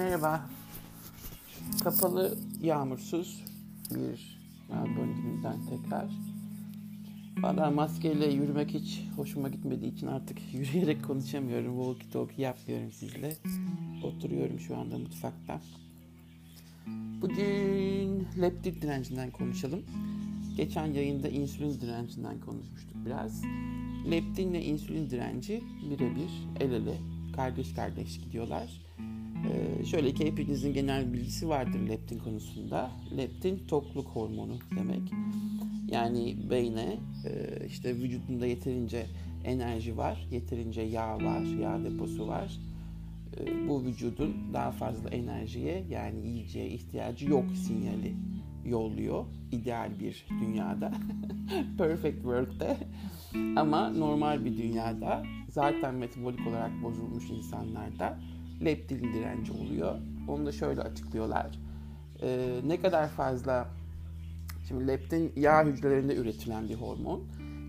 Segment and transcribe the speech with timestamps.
[0.00, 0.40] Merhaba.
[1.84, 3.44] Kapalı, yağmursuz
[3.94, 6.10] bir Melbourne gününden tekrar.
[7.38, 11.76] Valla maskeyle yürümek hiç hoşuma gitmediği için artık yürüyerek konuşamıyorum.
[11.76, 13.36] Walkie talkie yapmıyorum sizle.
[14.04, 15.60] Oturuyorum şu anda mutfakta.
[17.22, 19.82] Bugün leptit direncinden konuşalım.
[20.56, 23.42] Geçen yayında insülin direncinden konuşmuştuk biraz.
[24.10, 26.30] Leptinle insülin direnci birebir
[26.60, 26.98] el ele
[27.36, 28.89] kardeş kardeş gidiyorlar.
[29.48, 32.90] Ee, şöyle ki hepinizin genel bilgisi vardır leptin konusunda.
[33.16, 35.02] Leptin tokluk hormonu demek.
[35.90, 39.06] Yani beyne e, işte vücudunda yeterince
[39.44, 42.58] enerji var, yeterince yağ var, yağ deposu var.
[43.40, 48.14] E, bu vücudun daha fazla enerjiye yani yiyeceğe ihtiyacı yok sinyali
[48.64, 50.92] yolluyor ideal bir dünyada.
[51.78, 52.76] Perfect world'de.
[53.56, 58.18] Ama normal bir dünyada zaten metabolik olarak bozulmuş insanlarda
[58.64, 59.94] leptin direnci oluyor.
[60.28, 61.58] Onu da şöyle açıklıyorlar.
[62.22, 63.68] Ee, ne kadar fazla
[64.68, 67.22] şimdi leptin yağ hücrelerinde üretilen bir hormon.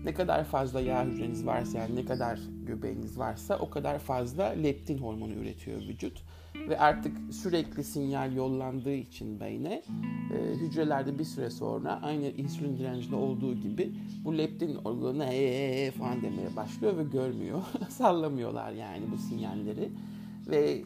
[0.04, 4.98] Ne kadar fazla yağ hücreniz varsa yani ne kadar göbeğiniz varsa o kadar fazla leptin
[4.98, 6.22] hormonu üretiyor vücut.
[6.68, 9.82] Ve artık sürekli sinyal yollandığı için beyne
[10.34, 13.92] e, hücrelerde bir süre sonra aynı insülin direncinde olduğu gibi
[14.24, 17.62] bu leptin organı ee falan demeye başlıyor ve görmüyor.
[17.88, 19.88] Sallamıyorlar yani bu sinyalleri.
[20.50, 20.82] Ve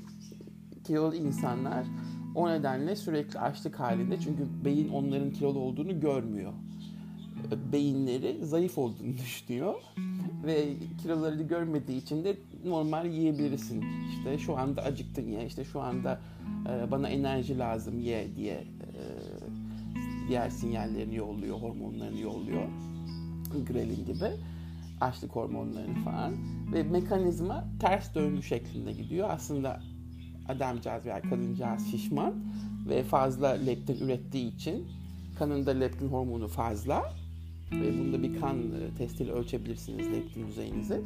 [0.84, 1.86] kilolu insanlar
[2.34, 6.52] o nedenle sürekli açlık halinde çünkü beyin onların kilolu olduğunu görmüyor.
[7.72, 9.74] Beyinleri zayıf olduğunu düşünüyor
[10.46, 13.84] ve kilolarını görmediği için de normal yiyebilirsin.
[14.10, 16.20] İşte şu anda acıktın ya, işte şu anda
[16.68, 18.64] e, bana enerji lazım ye diye e,
[20.28, 22.68] diğer sinyallerini yolluyor, hormonlarını yolluyor.
[23.68, 24.30] Grelin gibi
[25.00, 26.34] açlık hormonlarını falan
[26.72, 29.28] ve mekanizma ters döngü şeklinde gidiyor.
[29.30, 29.80] Aslında
[30.48, 32.34] adamcağız veya kadıncağız şişman
[32.88, 34.86] ve fazla leptin ürettiği için
[35.38, 37.12] kanında leptin hormonu fazla
[37.72, 38.56] ve bunda bir kan
[38.98, 41.00] testiyle ölçebilirsiniz leptin düzeyinizi.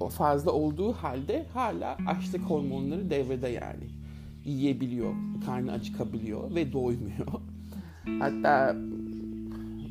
[0.00, 3.84] O fazla olduğu halde hala açlık hormonları devrede yani.
[4.44, 5.14] Yiyebiliyor,
[5.46, 7.26] karnı acıkabiliyor ve doymuyor.
[8.18, 8.76] Hatta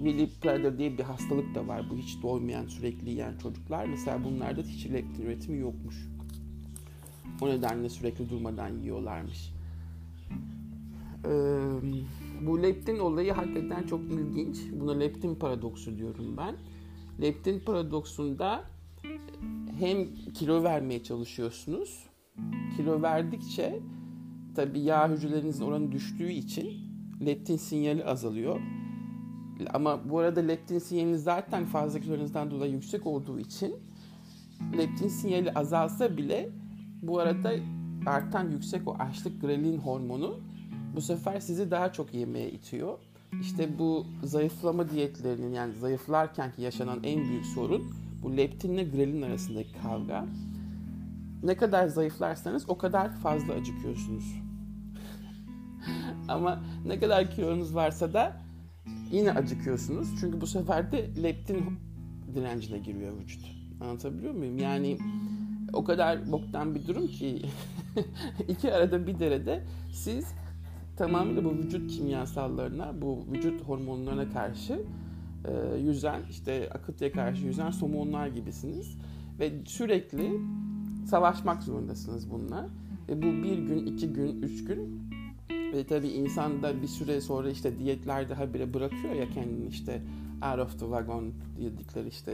[0.06, 1.90] Willy Prader diye bir hastalık da var.
[1.90, 3.86] Bu hiç doymayan, sürekli yiyen çocuklar.
[3.86, 6.10] Mesela bunlarda hiç leptin üretimi yokmuş.
[7.42, 9.54] O nedenle sürekli durmadan yiyorlarmış.
[11.26, 11.30] Ee,
[12.42, 14.58] bu leptin olayı hakikaten çok ilginç.
[14.80, 16.56] Buna leptin paradoksu diyorum ben.
[17.22, 18.64] Leptin paradoksunda
[19.80, 22.04] hem kilo vermeye çalışıyorsunuz.
[22.78, 23.80] Kilo verdikçe
[24.56, 26.74] tabii yağ hücrelerinizin oranı düştüğü için
[27.26, 28.60] leptin sinyali azalıyor.
[29.74, 33.76] Ama bu arada leptin sinyaliniz zaten fazla kilonuzdan dolayı yüksek olduğu için
[34.78, 36.50] leptin sinyali azalsa bile
[37.02, 37.52] bu arada
[38.06, 40.40] artan yüksek o açlık grelin hormonu
[40.96, 42.98] bu sefer sizi daha çok yemeye itiyor.
[43.42, 47.84] İşte bu zayıflama diyetlerinin yani zayıflarken ki yaşanan en büyük sorun
[48.24, 50.26] bu leptinle grelin arasındaki kavga.
[51.44, 54.26] Ne kadar zayıflarsanız o kadar fazla acıkıyorsunuz.
[56.28, 58.45] Ama ne kadar kilonuz varsa da
[59.12, 60.08] yine acıkıyorsunuz.
[60.20, 61.66] Çünkü bu sefer de leptin
[62.36, 63.42] direncine giriyor vücut.
[63.82, 64.58] Anlatabiliyor muyum?
[64.58, 64.98] Yani
[65.74, 67.42] o kadar boktan bir durum ki
[68.48, 70.26] iki arada bir derede siz
[70.98, 74.82] tamamıyla bu vücut kimyasallarına, bu vücut hormonlarına karşı
[75.46, 78.98] e, yüzen, işte akıntıya karşı yüzen somonlar gibisiniz.
[79.40, 80.40] Ve sürekli
[81.06, 82.70] savaşmak zorundasınız bununla.
[83.10, 85.05] Ve bu bir gün, iki gün, üç gün
[85.76, 90.02] ve tabii insan da bir süre sonra işte diyetlerde habire bırakıyor ya kendini işte
[90.52, 92.34] out of the wagon dedikleri işte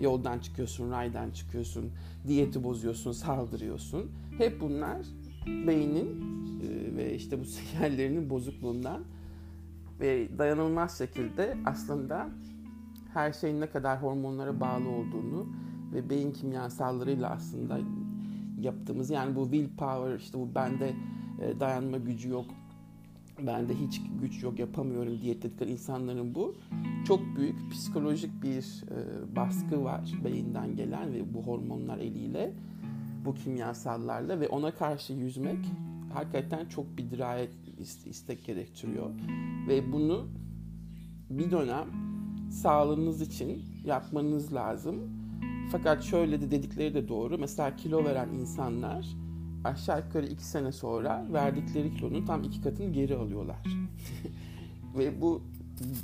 [0.00, 1.90] yoldan çıkıyorsun, raydan çıkıyorsun,
[2.26, 4.10] diyeti bozuyorsun, saldırıyorsun.
[4.38, 4.98] Hep bunlar
[5.46, 6.06] beynin
[6.60, 9.02] e, ve işte bu sinyallerinin bozukluğundan
[10.00, 12.28] ve dayanılmaz şekilde aslında
[13.14, 15.46] her şeyin ne kadar hormonlara bağlı olduğunu
[15.94, 17.78] ve beyin kimyasallarıyla aslında
[18.60, 20.92] yaptığımız yani bu willpower işte bu bende
[21.40, 22.46] e, dayanma gücü yok
[23.46, 26.54] bende hiç güç yok yapamıyorum diye dedikleri insanların bu
[27.06, 32.52] çok büyük psikolojik bir e, baskı var beyinden gelen ve bu hormonlar eliyle
[33.24, 35.58] bu kimyasallarla ve ona karşı yüzmek
[36.12, 37.50] hakikaten çok bir dirayet
[38.06, 39.10] istek gerektiriyor
[39.68, 40.26] ve bunu
[41.30, 41.86] bir dönem
[42.50, 44.96] sağlığınız için yapmanız lazım.
[45.72, 47.38] Fakat şöyle de dedikleri de doğru.
[47.38, 49.06] Mesela kilo veren insanlar
[49.64, 53.62] aşağı yukarı iki sene sonra verdikleri kilonun tam iki katını geri alıyorlar.
[54.98, 55.42] Ve bu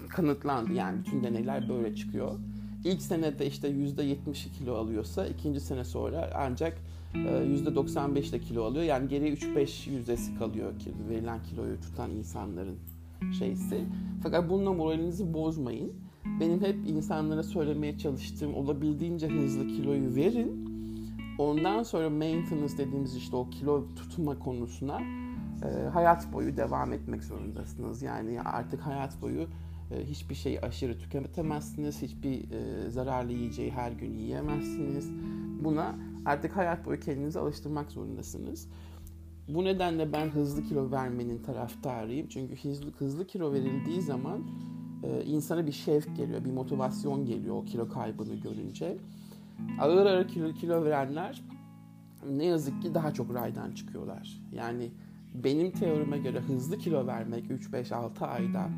[0.08, 2.34] kanıtlandı yani bütün deneyler böyle çıkıyor.
[2.84, 6.78] ilk senede işte %70 kilo alıyorsa ikinci sene sonra ancak
[7.14, 8.84] %95 ile kilo alıyor.
[8.84, 12.76] Yani geriye 3-5 yüzdesi kalıyor ki verilen kiloyu tutan insanların
[13.38, 13.84] şeysi.
[14.22, 15.92] Fakat bununla moralinizi bozmayın.
[16.40, 20.65] Benim hep insanlara söylemeye çalıştığım olabildiğince hızlı kiloyu verin.
[21.38, 25.00] Ondan sonra maintenance dediğimiz işte o kilo tutma konusuna
[25.62, 28.02] e, hayat boyu devam etmek zorundasınız.
[28.02, 29.46] Yani artık hayat boyu
[29.90, 32.02] e, hiçbir şeyi aşırı tüketemezsiniz.
[32.02, 35.10] Hiçbir e, zararlı yiyeceği her gün yiyemezsiniz.
[35.64, 35.94] Buna
[36.24, 38.68] artık hayat boyu kendinizi alıştırmak zorundasınız.
[39.48, 42.28] Bu nedenle ben hızlı kilo vermenin taraftarıyım.
[42.28, 44.42] Çünkü hızlı, hızlı kilo verildiği zaman
[45.02, 48.96] e, insana bir şevk geliyor, bir motivasyon geliyor o kilo kaybını görünce.
[49.80, 51.42] Ağır ağır kilo, kilo verenler
[52.30, 54.40] ne yazık ki daha çok raydan çıkıyorlar.
[54.52, 54.90] Yani
[55.34, 58.70] benim teorime göre hızlı kilo vermek 3-5-6 ayda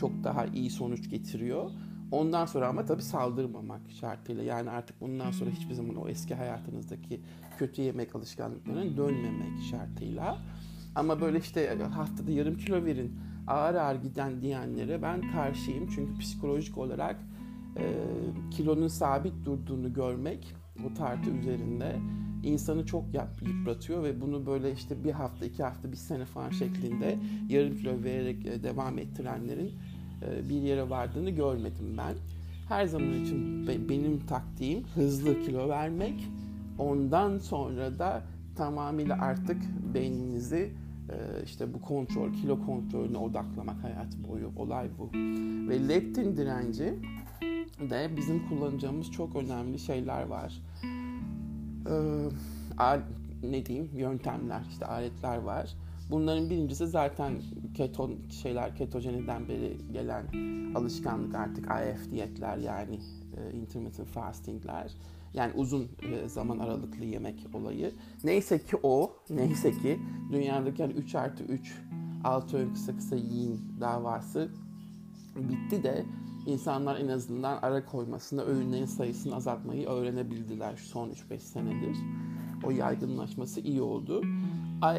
[0.00, 1.70] çok daha iyi sonuç getiriyor.
[2.12, 4.42] Ondan sonra ama tabii saldırmamak şartıyla.
[4.42, 7.20] Yani artık bundan sonra hiçbir zaman o eski hayatınızdaki
[7.58, 10.38] kötü yemek alışkanlıklarına dönmemek şartıyla.
[10.94, 15.88] Ama böyle işte haftada yarım kilo verin, ağır ağır giden diyenlere ben karşıyım.
[15.94, 17.16] Çünkü psikolojik olarak
[18.50, 20.54] kilonun sabit durduğunu görmek
[20.86, 21.96] o tartı üzerinde
[22.42, 23.04] insanı çok
[23.42, 27.18] yıpratıyor ve bunu böyle işte bir hafta, iki hafta, bir sene falan şeklinde
[27.48, 29.72] yarım kilo vererek e, devam ettirenlerin
[30.22, 32.14] e, bir yere vardığını görmedim ben.
[32.68, 36.28] Her zaman için benim taktiğim hızlı kilo vermek.
[36.78, 38.22] Ondan sonra da
[38.56, 39.62] tamamıyla artık
[39.94, 40.72] beyninizi
[41.10, 44.50] e, işte bu kontrol, kilo kontrolüne odaklamak hayat boyu.
[44.56, 45.10] Olay bu.
[45.68, 46.94] Ve leptin direnci
[47.90, 50.62] de bizim kullanacağımız çok önemli şeyler var.
[51.90, 52.28] Ee,
[53.42, 55.74] ne diyeyim yöntemler işte aletler var.
[56.10, 57.32] Bunların birincisi zaten
[57.74, 60.26] keton şeyler ketojeniden beri gelen
[60.74, 62.98] alışkanlık artık IF diyetler yani
[63.36, 64.92] e, intermittent fastingler.
[65.34, 67.92] Yani uzun e, zaman aralıklı yemek olayı.
[68.24, 70.00] Neyse ki o, neyse ki
[70.32, 71.82] dünyadaki yani 3 artı 3
[72.24, 74.48] altı öğün kısa kısa yiyin davası
[75.36, 76.04] bitti de
[76.46, 81.96] insanlar en azından ara koymasında öğünlerin sayısını azaltmayı öğrenebildiler son 3-5 senedir.
[82.64, 84.22] O yaygınlaşması iyi oldu.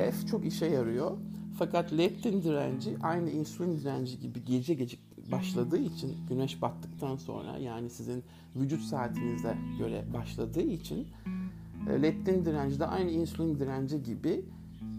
[0.07, 1.17] IF çok işe yarıyor.
[1.57, 4.97] Fakat leptin direnci aynı insülin direnci gibi gece gece
[5.31, 8.23] başladığı için güneş battıktan sonra yani sizin
[8.55, 11.07] vücut saatinize göre başladığı için
[11.89, 14.45] e, leptin direnci de aynı insülin direnci gibi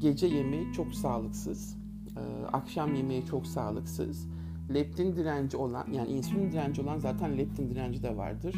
[0.01, 1.77] gece yemeği çok sağlıksız,
[2.17, 4.27] e, akşam yemeği çok sağlıksız
[4.75, 8.57] leptin direnci olan yani insülin direnci olan zaten leptin direnci de vardır.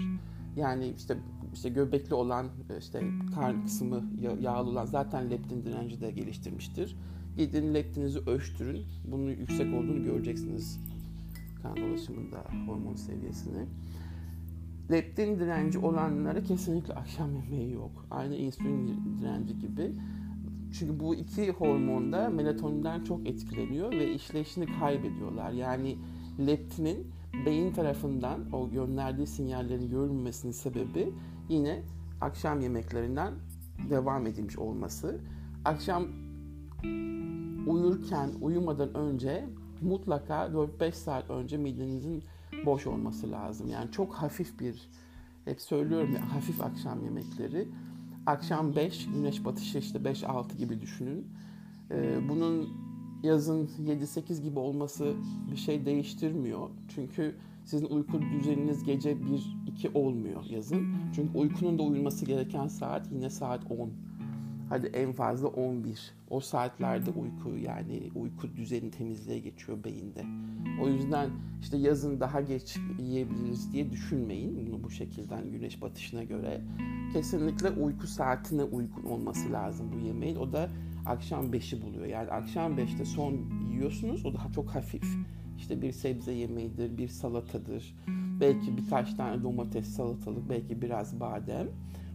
[0.56, 1.16] Yani işte
[1.54, 2.46] işte göbekli olan
[2.78, 3.02] işte
[3.34, 4.04] karn kısmı
[4.40, 6.96] yağlı olan zaten leptin direnci de geliştirmiştir.
[7.36, 8.84] Gidin leptinizi ölçtürün.
[9.04, 10.80] Bunun yüksek olduğunu göreceksiniz
[11.62, 13.66] kan dolaşımında hormon seviyesini.
[14.90, 18.06] Leptin direnci olanlara kesinlikle akşam yemeği yok.
[18.10, 19.92] Aynı insülin direnci gibi.
[20.72, 25.50] Çünkü bu iki hormon da melatoninden çok etkileniyor ve işleyişini kaybediyorlar.
[25.50, 25.98] Yani
[26.46, 27.06] leptinin
[27.46, 31.12] beyin tarafından o gönderdiği sinyallerin görülmemesinin sebebi
[31.48, 31.82] yine
[32.20, 33.34] akşam yemeklerinden
[33.90, 35.20] devam edilmiş olması.
[35.64, 36.06] Akşam
[37.66, 39.44] uyurken, uyumadan önce
[39.82, 42.24] mutlaka 4-5 saat önce midenizin
[42.66, 43.68] boş olması lazım.
[43.68, 44.88] Yani çok hafif bir,
[45.44, 47.68] hep söylüyorum ya hafif akşam yemekleri
[48.28, 51.26] akşam 5, güneş batışı işte 5-6 gibi düşünün.
[51.90, 52.68] Ee, bunun
[53.22, 55.14] yazın 7-8 gibi olması
[55.50, 56.70] bir şey değiştirmiyor.
[56.94, 60.88] Çünkü sizin uyku düzeniniz gece 1-2 olmuyor yazın.
[61.14, 63.90] Çünkü uykunun da uyulması gereken saat yine saat 10.
[64.68, 66.12] Hadi en fazla 11.
[66.30, 70.24] O saatlerde uyku yani uyku düzeni temizliğe geçiyor beyinde.
[70.82, 76.60] O yüzden işte yazın daha geç yiyebiliriz diye düşünmeyin bunu bu şekilde güneş batışına göre.
[77.12, 80.36] Kesinlikle uyku saatine uygun olması lazım bu yemeğin.
[80.36, 80.70] O da
[81.06, 82.06] akşam 5'i buluyor.
[82.06, 83.34] Yani akşam 5'te son
[83.72, 85.04] yiyorsunuz o daha çok hafif.
[85.58, 87.96] İşte bir sebze yemeğidir, bir salatadır.
[88.40, 91.68] Belki birkaç tane domates, salatalık, belki biraz badem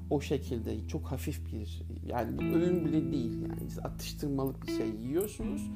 [0.09, 5.69] o şekilde çok hafif bir yani bu öğün bile değil yani atıştırmalık bir şey yiyorsunuz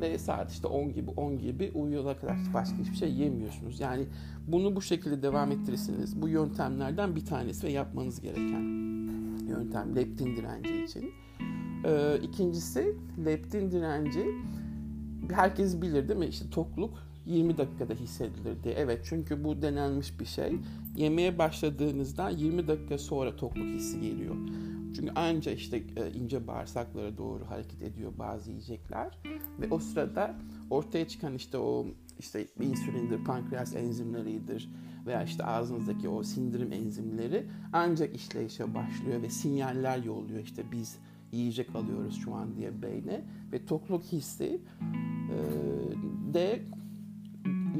[0.00, 3.80] ve saat işte 10 gibi 10 gibi uyuyana kadar başka hiçbir şey yemiyorsunuz.
[3.80, 4.06] Yani
[4.46, 8.62] bunu bu şekilde devam ettirirseniz bu yöntemlerden bir tanesi ve yapmanız gereken
[9.48, 11.10] yöntem leptin direnci için.
[11.84, 14.26] Ee, ikincisi leptin direnci
[15.32, 16.26] herkes bilir değil mi?
[16.26, 18.74] İşte tokluk 20 dakikada hissedilir diye.
[18.74, 20.56] Evet çünkü bu denenmiş bir şey.
[20.96, 24.34] Yemeğe başladığınızda 20 dakika sonra tokluk hissi geliyor.
[24.96, 29.18] Çünkü anca işte e, ince bağırsaklara doğru hareket ediyor bazı yiyecekler
[29.60, 30.34] ve o sırada
[30.70, 31.86] ortaya çıkan işte o
[32.18, 34.70] işte insülindir, pankreas enzimleridir
[35.06, 40.42] veya işte ağzınızdaki o sindirim enzimleri ancak işleyişe başlıyor ve sinyaller yolluyor.
[40.42, 40.98] İşte biz
[41.32, 44.60] yiyecek alıyoruz şu an diye beyne ve tokluk hissi
[45.30, 45.38] e,
[46.34, 46.62] de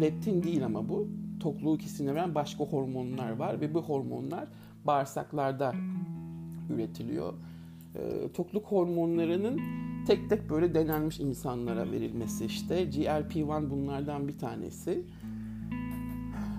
[0.01, 1.09] leptin değil ama bu
[1.41, 4.49] tokluk hissini veren başka hormonlar var ve bu hormonlar
[4.85, 5.75] bağırsaklarda
[6.71, 7.33] üretiliyor.
[7.95, 9.61] E, tokluk hormonlarının
[10.07, 12.83] tek tek böyle denenmiş insanlara verilmesi işte.
[12.83, 15.03] GLP-1 bunlardan bir tanesi.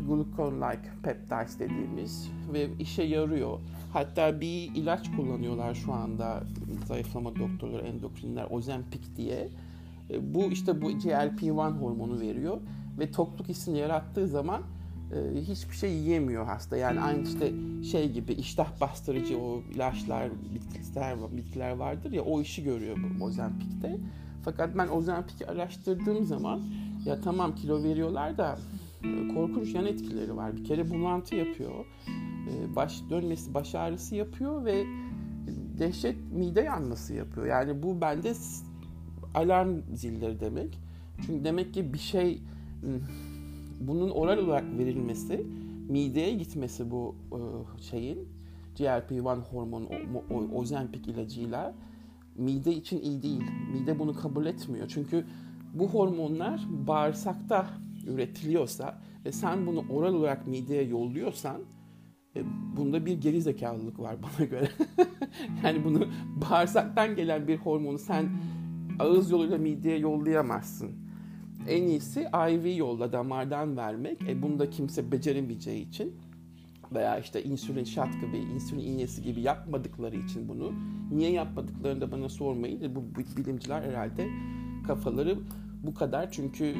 [0.08, 3.60] Glucagon-like peptides dediğimiz ve işe yarıyor.
[3.94, 6.44] Hatta bir ilaç kullanıyorlar şu anda
[6.88, 9.50] zayıflama doktorları, endokrinler, Ozempic diye.
[10.10, 12.58] E, bu işte bu GLP-1 hormonu veriyor
[13.00, 14.62] ve tokluk hissini yarattığı zaman
[15.12, 16.78] e, hiçbir şey yiyemiyor hasta.
[16.78, 17.54] Yani aynı işte
[17.92, 23.98] şey gibi iştah bastırıcı o ilaçlar, bitkiler, bitkiler vardır ya o işi görüyor bu Ozempic'te.
[24.46, 26.62] Fakat ben Ozempic'i araştırdığım zaman
[27.06, 28.58] ya tamam kilo veriyorlar da
[29.04, 30.58] e, korkunç yan etkileri var.
[30.58, 31.86] Bir kere bulantı yapıyor.
[32.50, 34.84] E, baş dönmesi, baş ağrısı yapıyor ve
[35.80, 37.46] dehşet mide yanması yapıyor.
[37.46, 38.34] Yani bu bende
[39.34, 40.80] alarm zilleri demek.
[41.26, 42.42] Çünkü demek ki bir şey
[43.80, 45.48] bunun oral olarak verilmesi,
[45.90, 47.40] mideye gitmesi bu e,
[47.82, 48.28] şeyin
[48.78, 49.90] GLP-1 hormonu,
[50.54, 51.76] Ozempic ilacıyla
[52.36, 53.44] mide için iyi değil.
[53.74, 54.88] Mide bunu kabul etmiyor.
[54.88, 55.26] Çünkü
[55.74, 57.68] bu hormonlar bağırsakta
[58.08, 61.62] üretiliyorsa ve sen bunu oral olarak mideye yolluyorsan
[62.36, 62.44] e,
[62.78, 64.70] bunda bir geri zekalılık var bana göre.
[65.64, 66.08] yani bunu
[66.50, 68.30] bağırsaktan gelen bir hormonu sen
[69.00, 71.05] ağız yoluyla mideye yollayamazsın.
[71.68, 74.22] En iyisi IV yolla damardan vermek.
[74.30, 76.16] E bunu da kimse beceremeyeceği için
[76.94, 80.74] veya işte insülin şat gibi, insülin iğnesi gibi yapmadıkları için bunu.
[81.12, 82.82] Niye yapmadıklarını da bana sormayın.
[82.84, 83.04] E, bu,
[83.38, 84.28] bilimciler herhalde
[84.88, 85.40] kafaları
[85.84, 86.76] bu kadar çünkü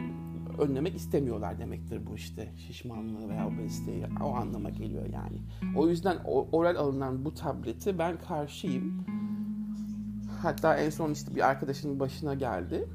[0.60, 5.38] önlemek istemiyorlar demektir bu işte şişmanlığı veya obeziteyi o anlama geliyor yani.
[5.76, 6.18] O yüzden
[6.52, 9.06] oral alınan bu tableti ben karşıyım.
[10.42, 12.88] Hatta en son işte bir arkadaşının başına geldi.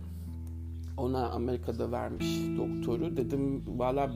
[1.01, 3.17] Ona Amerika'da vermiş doktoru.
[3.17, 4.11] Dedim valla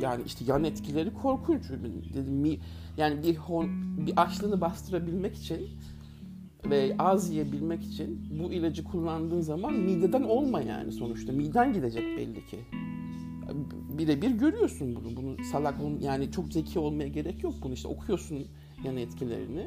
[0.00, 1.62] yani işte yan etkileri korkunç.
[2.14, 2.60] Dedim
[2.96, 3.38] yani bir
[4.06, 5.68] bir açlığını bastırabilmek için
[6.70, 11.32] ve az yiyebilmek için bu ilacı kullandığın zaman mideden olma yani sonuçta.
[11.32, 12.58] Miden gidecek belli ki.
[13.98, 15.16] Birebir görüyorsun bunu.
[15.16, 17.54] Bunu salak yani çok zeki olmaya gerek yok.
[17.62, 18.46] Bunu işte okuyorsun
[18.84, 19.66] yan etkilerini.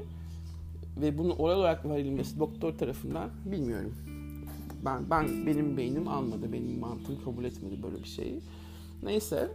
[1.01, 3.93] Ve bunu oral olarak verilmesi doktor tarafından bilmiyorum.
[4.85, 8.41] Ben, ben benim beynim almadı, benim mantığım kabul etmedi böyle bir şeyi.
[9.03, 9.51] Neyse,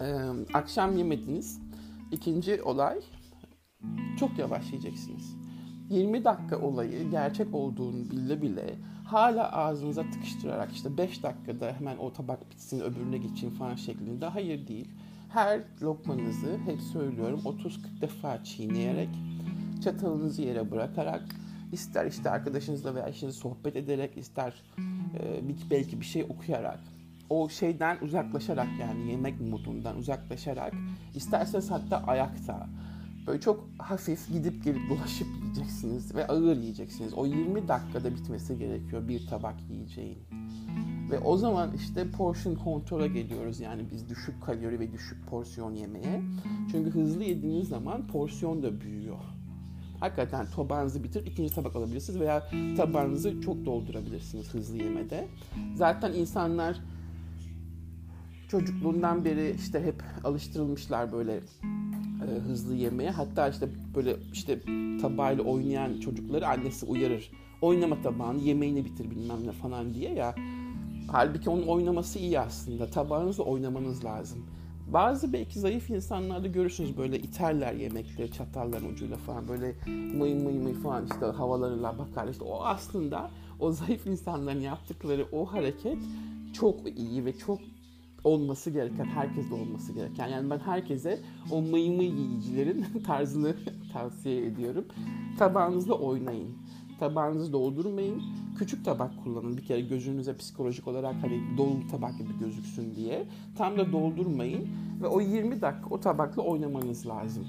[0.00, 0.04] e,
[0.54, 1.60] akşam yemediniz.
[2.12, 3.00] İkinci olay,
[4.18, 5.36] çok yavaş yiyeceksiniz.
[5.90, 8.74] 20 dakika olayı gerçek olduğunu bile bile
[9.04, 14.68] hala ağzınıza tıkıştırarak işte 5 dakikada hemen o tabak bitsin öbürüne geçeyim falan şeklinde hayır
[14.68, 14.88] değil.
[15.28, 19.08] Her lokmanızı hep söylüyorum 30-40 defa çiğneyerek
[19.84, 21.24] çatalınızı yere bırakarak
[21.76, 24.62] ister işte arkadaşınızla veya eşinizle sohbet ederek ister
[25.20, 26.80] e, belki bir şey okuyarak
[27.30, 30.74] o şeyden uzaklaşarak yani yemek modundan uzaklaşarak
[31.14, 32.68] isterseniz hatta ayakta
[33.26, 37.14] Böyle çok hafif gidip gelip dolaşıp yiyeceksiniz ve ağır yiyeceksiniz.
[37.14, 40.18] O 20 dakikada bitmesi gerekiyor bir tabak yiyeceğin.
[41.10, 43.60] Ve o zaman işte portion kontrola geliyoruz.
[43.60, 46.22] Yani biz düşük kalori ve düşük porsiyon yemeye.
[46.72, 49.18] Çünkü hızlı yediğiniz zaman porsiyon da büyüyor.
[50.00, 55.28] Hakikaten tabağınızı bitir, ikinci tabak alabilirsiniz veya tabağınızı çok doldurabilirsiniz hızlı yemede.
[55.74, 56.80] Zaten insanlar
[58.48, 61.40] çocukluğundan beri işte hep alıştırılmışlar böyle
[62.22, 63.10] e, hızlı yemeye.
[63.10, 64.60] Hatta işte böyle işte
[65.00, 67.30] tabağıyla oynayan çocukları annesi uyarır.
[67.62, 70.34] Oynama tabağını, yemeğini bitir bilmem ne falan diye ya.
[71.08, 72.90] Halbuki onun oynaması iyi aslında.
[72.90, 74.46] Tabağınızla oynamanız lazım.
[74.92, 79.74] Bazı belki zayıf insanlarda görürsünüz böyle iterler yemekleri çatalların ucuyla falan böyle
[80.18, 82.28] mıy mıy mıy falan işte havalarıyla bakar.
[82.28, 85.98] İşte o aslında o zayıf insanların yaptıkları o hareket
[86.52, 87.58] çok iyi ve çok
[88.24, 90.28] olması gereken, herkeste olması gereken.
[90.28, 93.56] Yani ben herkese o mıy mıy yiyicilerin tarzını
[93.92, 94.84] tavsiye ediyorum.
[95.38, 96.58] Tabağınızla oynayın.
[97.00, 98.22] Tabağınızı doldurmayın.
[98.58, 99.56] Küçük tabak kullanın.
[99.56, 103.26] Bir kere gözünüze psikolojik olarak hani dolu tabak gibi gözüksün diye.
[103.58, 104.68] Tam da doldurmayın.
[105.02, 107.46] Ve o 20 dakika o tabakla oynamanız lazım.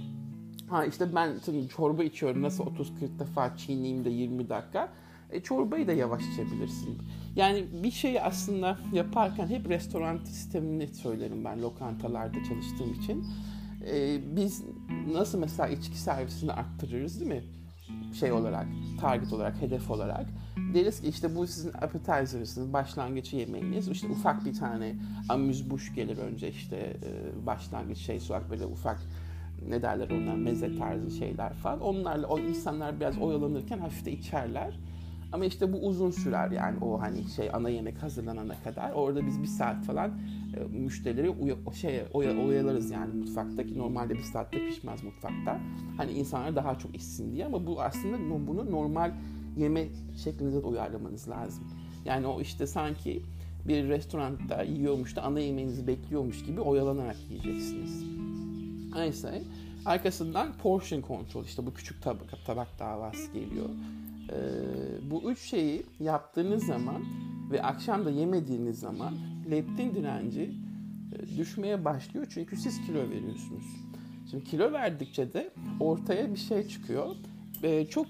[0.69, 4.89] Ha işte ben şimdi çorba içiyorum nasıl 30-40 defa çiğneyim de 20 dakika.
[5.31, 6.97] E, çorbayı da yavaş içebilirsin.
[7.35, 13.25] Yani bir şeyi aslında yaparken hep restoran sistemini söylerim ben lokantalarda çalıştığım için.
[13.91, 14.63] E, biz
[15.11, 17.43] nasıl mesela içki servisini arttırırız değil mi?
[18.19, 18.67] Şey olarak,
[19.01, 20.25] target olarak, hedef olarak.
[20.73, 23.87] deriz ki işte bu sizin appetizer'ınız, başlangıç yemeğiniz.
[23.87, 24.95] İşte ufak bir tane
[25.29, 28.99] amüzbuş gelir önce işte e, başlangıç şey olarak böyle ufak
[29.69, 31.81] ne derler onlar meze tarzı şeyler falan.
[31.81, 34.79] Onlarla o insanlar biraz oyalanırken hafif de içerler.
[35.31, 38.91] Ama işte bu uzun sürer yani o hani şey ana yemek hazırlanana kadar.
[38.91, 40.11] Orada biz bir saat falan
[40.57, 43.77] e, müşterileri uya, şey, oya, oyalarız yani mutfaktaki.
[43.77, 45.59] Normalde bir saatte pişmez mutfakta.
[45.97, 49.11] Hani insanlar daha çok içsin diye ama bu aslında bunu normal
[49.57, 49.87] yeme
[50.23, 51.63] şeklinize de uyarlamanız lazım.
[52.05, 53.21] Yani o işte sanki
[53.67, 58.03] bir restoranda yiyormuş da ana yemeğinizi bekliyormuş gibi oyalanarak yiyeceksiniz.
[58.95, 59.43] Neyse.
[59.85, 63.69] Arkasından portion control işte bu küçük tabak, tabak davası geliyor.
[64.29, 67.03] Ee, bu üç şeyi yaptığınız zaman
[67.51, 69.13] ve akşam da yemediğiniz zaman
[69.51, 70.51] leptin direnci
[71.13, 73.65] e, düşmeye başlıyor çünkü siz kilo veriyorsunuz.
[74.31, 77.15] Şimdi kilo verdikçe de ortaya bir şey çıkıyor.
[77.63, 78.07] Ee, çok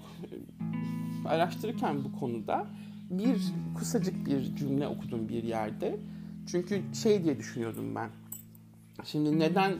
[1.26, 2.66] araştırırken bu konuda
[3.10, 3.40] bir
[3.78, 5.96] kısacık bir cümle okudum bir yerde.
[6.46, 8.10] Çünkü şey diye düşünüyordum ben.
[9.04, 9.72] Şimdi neden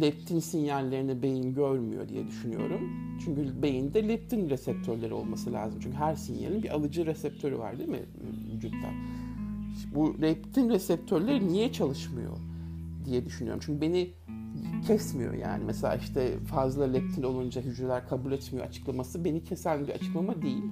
[0.00, 2.80] leptin sinyallerini beyin görmüyor diye düşünüyorum.
[3.24, 5.80] Çünkü beyinde leptin reseptörleri olması lazım.
[5.82, 8.02] Çünkü her sinyalin bir alıcı reseptörü var değil mi
[8.54, 8.88] vücutta?
[9.94, 12.36] Bu leptin reseptörleri niye çalışmıyor
[13.04, 13.62] diye düşünüyorum.
[13.66, 14.10] Çünkü beni
[14.86, 15.64] kesmiyor yani.
[15.64, 20.64] Mesela işte fazla leptin olunca hücreler kabul etmiyor açıklaması beni kesen bir açıklama değil.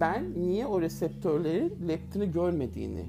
[0.00, 3.04] Ben niye o reseptörlerin leptini görmediğini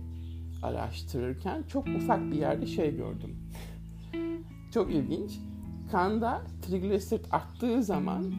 [0.63, 3.35] araştırırken çok ufak bir yerde şey gördüm.
[4.77, 5.39] Çok ilginç.
[5.91, 8.33] Kanda trigliserit arttığı zaman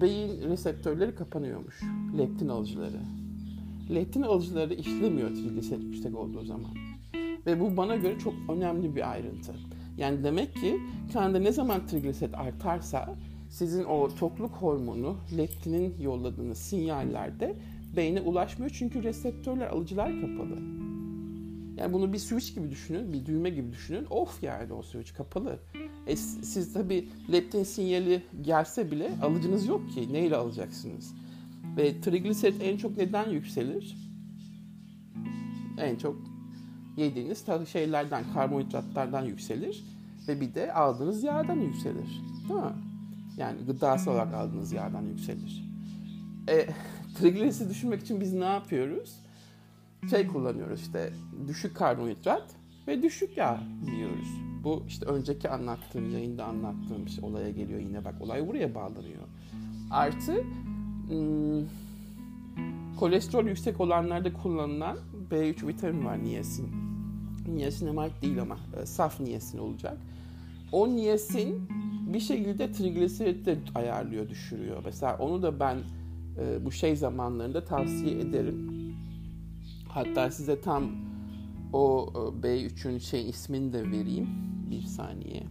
[0.00, 1.82] beyin reseptörleri kapanıyormuş.
[2.18, 3.00] Leptin alıcıları.
[3.94, 6.70] Leptin alıcıları işlemiyor trigliserit yüksek olduğu zaman.
[7.46, 9.52] Ve bu bana göre çok önemli bir ayrıntı.
[9.98, 10.80] Yani demek ki
[11.12, 13.14] kanda ne zaman trigliserit artarsa
[13.50, 17.56] sizin o tokluk hormonu leptinin yolladığınız sinyallerde
[17.96, 20.56] beyne ulaşmıyor çünkü reseptörler alıcılar kapalı.
[21.76, 24.06] Yani bunu bir switch gibi düşünün, bir düğme gibi düşünün.
[24.10, 25.58] Off yani o switch kapalı.
[26.06, 30.12] E, siz tabi leptin sinyali gelse bile alıcınız yok ki.
[30.12, 31.14] Neyle alacaksınız?
[31.76, 33.96] Ve trigliserit en çok neden yükselir?
[35.78, 36.16] En çok
[36.96, 39.84] yediğiniz şeylerden, karbonhidratlardan yükselir.
[40.28, 42.22] Ve bir de aldığınız yağdan yükselir.
[42.48, 42.72] Değil mi?
[43.36, 45.64] Yani gıdasal olarak aldığınız yağdan yükselir.
[46.48, 46.66] E,
[47.18, 49.16] trigliseriti düşünmek için biz ne yapıyoruz?
[50.10, 51.12] Şey kullanıyoruz işte
[51.48, 52.44] düşük karbonhidrat
[52.86, 53.60] ve düşük yağ
[53.94, 54.28] yiyoruz.
[54.64, 59.22] Bu işte önceki anlattığım, yayında anlattığım şey olaya geliyor yine bak olay buraya bağlanıyor.
[59.90, 60.44] Artı
[61.08, 61.66] hmm,
[62.98, 64.98] kolesterol yüksek olanlarda kullanılan
[65.30, 66.68] B3 vitamin var niyasin.
[67.48, 69.96] Niasinamide değil ama e, saf niyasin olacak.
[70.72, 71.68] O niyasin
[72.12, 74.82] bir şekilde trigliserit de ayarlıyor, düşürüyor.
[74.84, 75.78] Mesela onu da ben
[76.38, 78.71] e, bu şey zamanlarında tavsiye ederim.
[79.94, 80.90] Hatta size tam
[81.72, 84.28] o e, B3'ün şey ismini de vereyim.
[84.70, 85.42] Bir saniye.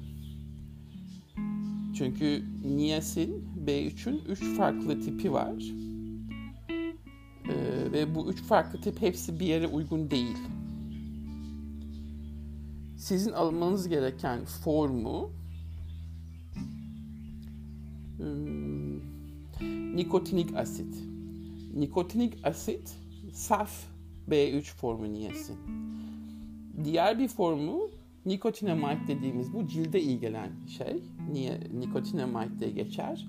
[1.97, 5.53] Çünkü niyasin B3'ün 3 farklı tipi var.
[7.49, 10.37] Ee, ve bu üç farklı tip hepsi bir yere uygun değil.
[12.97, 15.31] Sizin almanız gereken formu
[18.17, 18.99] hmm,
[19.95, 20.95] nikotinik asit.
[21.73, 22.95] Nikotinik asit
[23.33, 23.90] saf
[24.29, 25.57] B3 formu niyasin.
[26.83, 27.89] Diğer bir formu
[28.25, 31.03] nikotinamide dediğimiz bu cilde iyi gelen şey.
[31.31, 33.27] Niye nikotinamide diye geçer.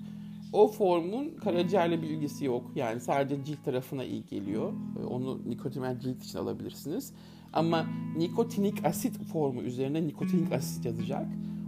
[0.53, 2.71] O formun karaciğerle bir ilgisi yok.
[2.75, 4.73] Yani sadece cilt tarafına iyi geliyor.
[5.09, 7.13] Onu nikotinamide cilt için alabilirsiniz.
[7.53, 7.85] Ama
[8.17, 11.27] nikotinik asit formu üzerine nikotinik asit yazacak.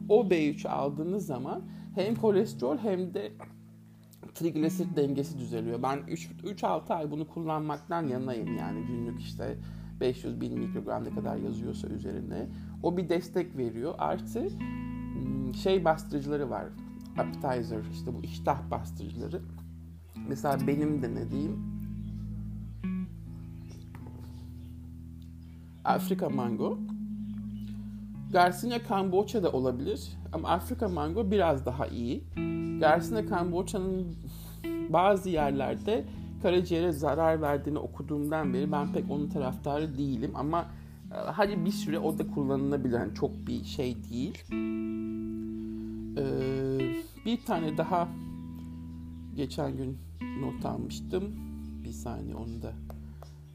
[0.10, 1.62] O B3'ü aldığınız zaman
[1.96, 3.32] hem kolesterol hem de
[4.36, 5.84] trigliserit dengesi düzeliyor.
[5.84, 9.58] Ben 3-6 ay bunu kullanmaktan yanayım yani günlük işte
[10.02, 12.48] 500 bin mikrogram ne kadar yazıyorsa üzerine.
[12.84, 13.96] O bir destek veriyor.
[13.98, 16.66] Artı hmm, şey bastırıcıları var.
[17.18, 19.42] Appetizer işte bu iştah bastırıcıları.
[20.28, 21.76] Mesela benim de ne diyeyim?
[25.86, 26.80] Afrika mango.
[28.32, 32.24] Garcinia Kamboçya da olabilir ama Afrika mango biraz daha iyi.
[32.80, 34.16] Garcinia Kamboçya'nın
[34.90, 36.06] bazı yerlerde
[36.42, 40.66] karaciğere zarar verdiğini okuduğumdan beri ben pek onun taraftarı değilim ama
[41.12, 44.44] e, hadi bir süre o da kullanılabilen çok bir şey değil.
[46.18, 46.96] Ee,
[47.26, 48.08] bir tane daha
[49.36, 49.98] geçen gün
[50.40, 51.24] not almıştım.
[51.84, 52.74] Bir saniye onu da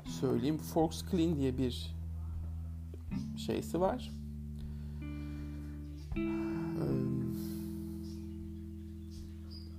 [0.05, 0.59] söyleyeyim.
[0.59, 1.95] Fox Clean diye bir
[3.37, 4.11] şeysi var.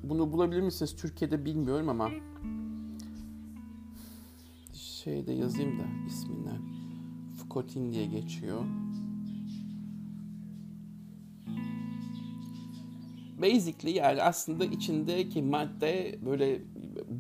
[0.04, 2.10] Bunu bulabilir misiniz Türkiye'de bilmiyorum ama
[4.74, 6.62] şeyde yazayım da isminden.
[7.38, 8.66] Fukotin diye geçiyor.
[13.42, 16.62] Basically yani aslında içindeki madde böyle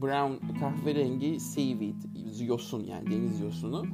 [0.01, 1.95] brown kahverengi seaweed
[2.39, 3.85] yosun yani deniz yosunu.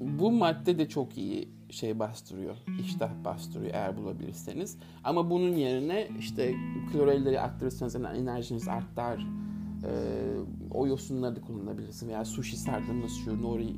[0.00, 4.78] Bu madde de çok iyi şey bastırıyor, iştah bastırıyor eğer bulabilirseniz.
[5.04, 6.54] Ama bunun yerine işte
[6.92, 9.26] klorelleri arttırırsanız enerjiniz artar,
[9.84, 9.90] e,
[10.70, 13.76] o yosunları da kullanabilirsin veya sushi sardığımız şu nori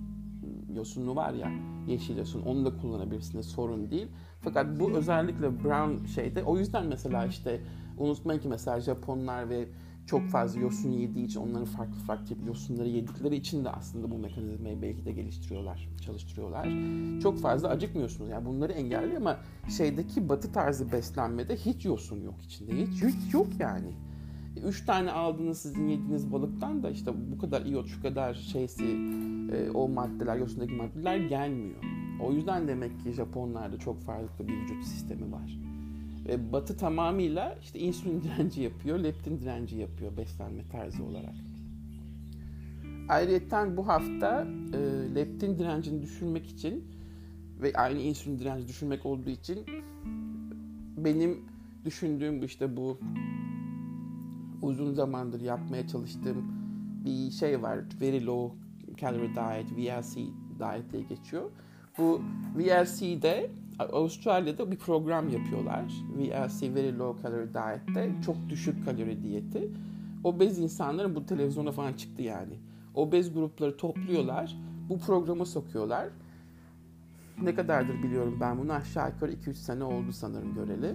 [0.74, 1.52] yosunu var ya
[1.86, 4.06] yeşil yosun onu da kullanabilirsiniz sorun değil.
[4.40, 7.60] Fakat bu özellikle brown şeyde o yüzden mesela işte
[7.98, 9.68] unutmayın ki mesela Japonlar ve
[10.06, 14.82] çok fazla yosun yediği için onların farklı farklı yosunları yedikleri için de aslında bu mekanizmayı
[14.82, 16.68] belki de geliştiriyorlar, çalıştırıyorlar.
[17.20, 18.30] Çok fazla acıkmıyorsunuz.
[18.30, 19.36] Yani bunları engelliyor ama
[19.76, 22.72] şeydeki batı tarzı beslenmede hiç yosun yok içinde.
[22.72, 23.92] Hiç, hiç yok yani.
[24.66, 28.84] Üç tane aldığınız sizin yediğiniz balıktan da işte bu kadar iyot, şu kadar şeysi,
[29.52, 31.84] e, o maddeler, yosundaki maddeler gelmiyor.
[32.22, 35.58] O yüzden demek ki Japonlarda çok farklı bir vücut sistemi var.
[36.28, 41.34] Ve batı tamamıyla işte insülin direnci yapıyor, leptin direnci yapıyor beslenme tarzı olarak.
[43.08, 44.78] Ayrıca bu hafta e,
[45.14, 46.84] leptin direncini düşürmek için
[47.62, 49.66] ve aynı insülin direnci düşürmek olduğu için
[50.96, 51.44] benim
[51.84, 52.98] düşündüğüm işte bu
[54.62, 56.44] uzun zamandır yapmaya çalıştığım
[57.04, 57.78] bir şey var.
[58.00, 58.56] Very low
[58.96, 60.20] calorie diet, VLC
[60.58, 61.50] diet diye geçiyor.
[61.98, 62.22] Bu
[62.56, 65.84] VLC'de Avustralya'da bir program yapıyorlar.
[66.16, 69.68] VLC Very Low Calorie Diet'te çok düşük kalori diyeti.
[70.24, 72.54] Obez insanların bu televizyona falan çıktı yani.
[72.94, 74.56] Obez grupları topluyorlar.
[74.88, 76.08] Bu programa sokuyorlar.
[77.42, 80.94] Ne kadardır biliyorum ben bunu aşağı yukarı 2-3 sene oldu sanırım göreli.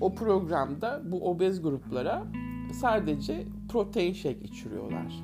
[0.00, 2.24] O programda bu obez gruplara
[2.72, 5.22] sadece protein shake içiriyorlar.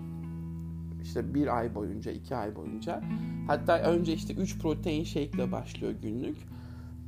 [1.03, 3.03] İşte bir ay boyunca, iki ay boyunca.
[3.47, 6.37] Hatta önce işte 3 protein shake ile başlıyor günlük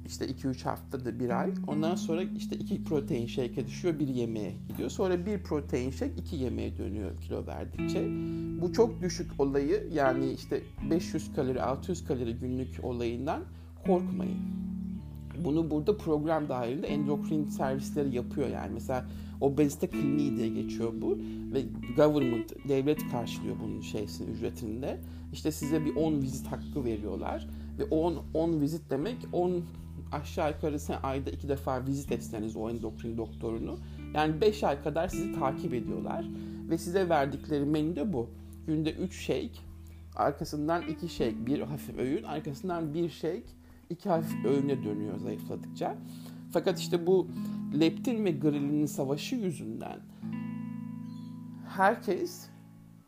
[0.06, 1.54] işte 2-3 haftada bir ay.
[1.66, 4.90] Ondan sonra işte 2 protein shake'e düşüyor, bir yemeğe gidiyor.
[4.90, 8.08] Sonra bir protein shake 2 yemeğe dönüyor kilo verdikçe.
[8.60, 13.42] Bu çok düşük olayı yani işte 500 kalori, 600 kalori günlük olayından
[13.86, 14.38] korkmayın.
[15.44, 18.70] Bunu burada program dahilinde endokrin servisleri yapıyor yani.
[18.74, 19.06] Mesela
[19.40, 21.18] obezite kliniği diye geçiyor bu
[21.54, 21.62] ve
[21.96, 25.00] government, devlet karşılıyor bunun şeysini, ücretinde.
[25.32, 29.62] İşte size bir 10 vizit hakkı veriyorlar ve 10 10 vizit demek 10
[30.12, 33.78] aşağı yukarı sen ayda iki defa vizit etseniz o endokrin doktorunu
[34.14, 36.26] yani 5 ay kadar sizi takip ediyorlar
[36.70, 38.30] ve size verdikleri menü de bu.
[38.66, 39.60] Günde 3 shake,
[40.16, 43.44] arkasından 2 shake, bir hafif öğün, arkasından bir shake,
[43.90, 45.96] iki hafif öğüne dönüyor zayıfladıkça.
[46.52, 47.28] Fakat işte bu
[47.80, 50.00] leptin ve grelinin savaşı yüzünden
[51.76, 52.46] herkes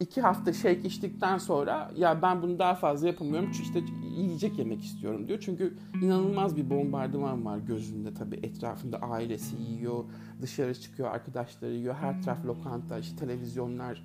[0.01, 3.83] iki hafta shake içtikten sonra ya ben bunu daha fazla yapamıyorum çünkü işte
[4.17, 5.39] yiyecek yemek istiyorum diyor.
[5.41, 10.05] Çünkü inanılmaz bir bombardıman var gözünde tabii etrafında ailesi yiyor,
[10.43, 14.05] dışarı çıkıyor, arkadaşları yiyor, her taraf lokanta, işte televizyonlar,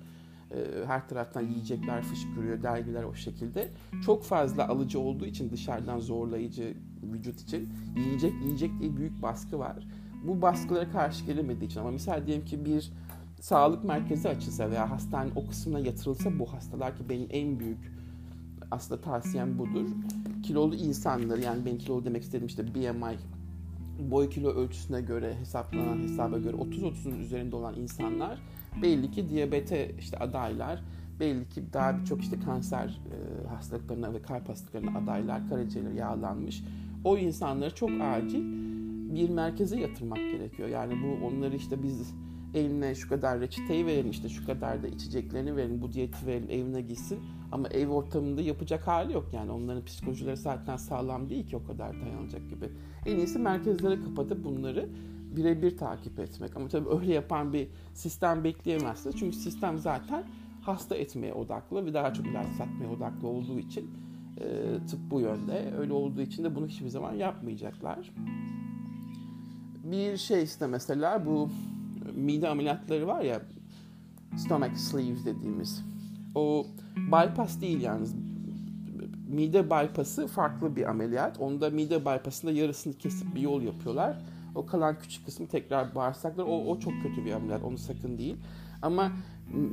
[0.50, 3.68] e, her taraftan yiyecekler fışkırıyor, dergiler o şekilde.
[4.04, 9.86] Çok fazla alıcı olduğu için dışarıdan zorlayıcı vücut için yiyecek yiyecek diye büyük baskı var.
[10.24, 12.92] Bu baskılara karşı gelemediği için ama mesela diyelim ki bir
[13.42, 17.92] sağlık merkezi açılsa veya hastane o kısmına yatırılsa bu hastalar ki benim en büyük
[18.70, 19.88] aslında tavsiyem budur.
[20.42, 23.16] Kilolu insanları yani ben kilolu demek istedim işte BMI
[24.10, 28.38] boy kilo ölçüsüne göre hesaplanan hesaba göre 30-30'un üzerinde olan insanlar
[28.82, 30.82] belli ki diyabete işte adaylar
[31.20, 36.64] belli ki daha birçok işte kanser e, hastalıklarına ve kalp hastalıklarına adaylar karaciğerleri yağlanmış
[37.04, 38.42] o insanları çok acil
[39.14, 40.68] bir merkeze yatırmak gerekiyor.
[40.68, 42.14] Yani bu onları işte biz
[42.54, 46.80] eline şu kadar reçeteyi verin işte şu kadar da içeceklerini verin bu diyeti verin evine
[46.80, 47.20] gitsin
[47.52, 52.00] ama ev ortamında yapacak hali yok yani onların psikolojileri zaten sağlam değil ki o kadar
[52.00, 52.68] dayanacak gibi.
[53.06, 54.88] En iyisi merkezlere kapatıp bunları
[55.36, 60.24] birebir takip etmek ama tabii öyle yapan bir sistem bekleyemezsiniz çünkü sistem zaten
[60.62, 63.90] hasta etmeye odaklı ve daha çok ilaç satmaya odaklı olduğu için
[64.38, 64.44] e,
[64.90, 68.12] tıp bu yönde öyle olduğu için de bunu hiçbir zaman yapmayacaklar.
[69.84, 71.50] Bir şey işte mesela bu
[72.14, 73.42] mide ameliyatları var ya
[74.36, 75.84] stomach sleeves dediğimiz.
[76.34, 78.14] O bypass değil yalnız.
[79.28, 81.40] Mide bypass'ı farklı bir ameliyat.
[81.40, 84.18] Onda mide bypass'ında yarısını kesip bir yol yapıyorlar.
[84.54, 86.44] O kalan küçük kısmı tekrar bağırsaklar.
[86.44, 87.62] O, o çok kötü bir ameliyat.
[87.62, 88.36] Onu sakın değil.
[88.82, 89.12] Ama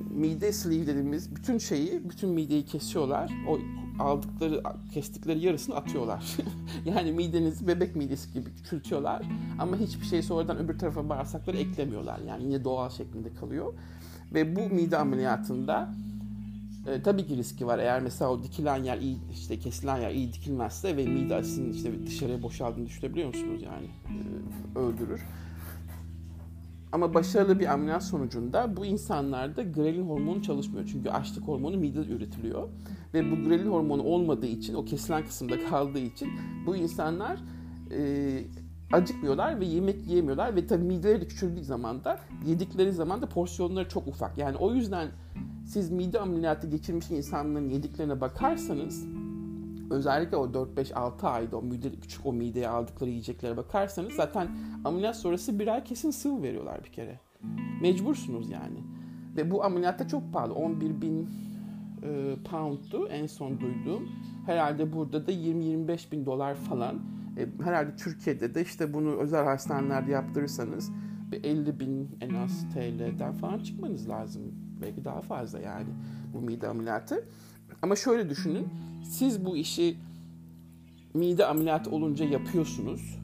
[0.10, 3.32] mide sleeve dediğimiz bütün şeyi, bütün mideyi kesiyorlar.
[3.48, 3.60] O
[4.00, 6.38] aldıkları, kestikleri yarısını atıyorlar.
[6.86, 9.22] yani midenizi bebek midesi gibi küçültüyorlar.
[9.60, 12.20] Ama hiçbir şey sonradan öbür tarafa bağırsakları eklemiyorlar.
[12.28, 13.74] Yani yine doğal şeklinde kalıyor.
[14.34, 15.90] Ve bu mide ameliyatında
[16.88, 17.80] E, tabii ki riski var.
[17.80, 22.06] Eğer mesela o dikilen yer iyi, işte kesilen yer iyi dikilmezse ve mide asidinin işte
[22.08, 23.88] dışarıya boşaldığını düşünebiliyor musunuz yani?
[24.76, 25.22] E, öldürür.
[26.92, 30.90] Ama başarılı bir ameliyat sonucunda bu insanlarda grelin hormonu çalışmıyor.
[30.92, 32.70] Çünkü açlık hormonu midede üretiliyor.
[33.14, 36.30] Ve bu grelin hormonu olmadığı için, o kesilen kısımda kaldığı için
[36.66, 37.40] bu insanlar
[37.92, 38.44] e,
[38.92, 40.56] acıkmıyorlar ve yemek yiyemiyorlar.
[40.56, 44.38] Ve tabii mideleri küçüldüğü zaman da yedikleri zaman da porsiyonları çok ufak.
[44.38, 45.08] Yani o yüzden
[45.66, 49.06] siz mide ameliyatı geçirmiş insanların yediklerine bakarsanız
[49.92, 54.48] özellikle o 4-5-6 ayda o mide, küçük o mideye aldıkları yiyeceklere bakarsanız zaten
[54.86, 57.20] ameliyat sonrası bir ay kesin sıvı veriyorlar bir kere.
[57.82, 58.84] Mecbursunuz yani.
[59.38, 60.54] Ve bu ameliyatta çok pahalı.
[60.54, 61.30] 11 bin
[62.04, 64.10] e, pound'du en son duyduğum.
[64.46, 67.00] Herhalde burada da 20-25 bin dolar falan.
[67.38, 70.92] E, herhalde Türkiye'de de işte bunu özel hastanelerde yaptırırsanız
[71.32, 74.42] bir 50 bin en az TL'den falan çıkmanız lazım.
[74.82, 75.90] Belki daha fazla yani
[76.34, 77.26] bu mide ameliyatı.
[77.82, 78.68] Ama şöyle düşünün.
[79.04, 79.98] Siz bu işi
[81.14, 83.20] mide ameliyatı olunca yapıyorsunuz.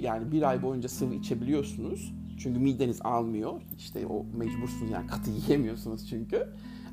[0.00, 2.14] Yani bir ay boyunca sıvı içebiliyorsunuz.
[2.38, 3.60] Çünkü mideniz almıyor.
[3.78, 6.48] İşte o mecbursunuz yani katı yiyemiyorsunuz çünkü.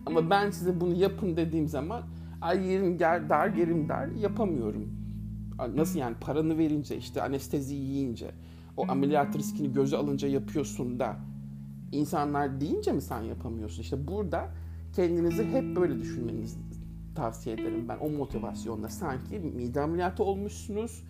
[0.06, 2.04] Ama ben size bunu yapın dediğim zaman
[2.42, 4.90] ay yerim ger, dar gerim dar yapamıyorum.
[5.76, 8.32] Nasıl yani paranı verince işte anestezi yiyince
[8.78, 11.16] o ameliyat riskini göze alınca yapıyorsun da
[11.92, 13.82] insanlar deyince mi sen yapamıyorsun?
[13.82, 14.50] İşte burada
[14.96, 16.58] kendinizi hep böyle düşünmeniz
[17.18, 18.90] tavsiye ederim ben o motivasyonla.
[18.90, 21.04] Sanki mide ameliyatı olmuşsunuz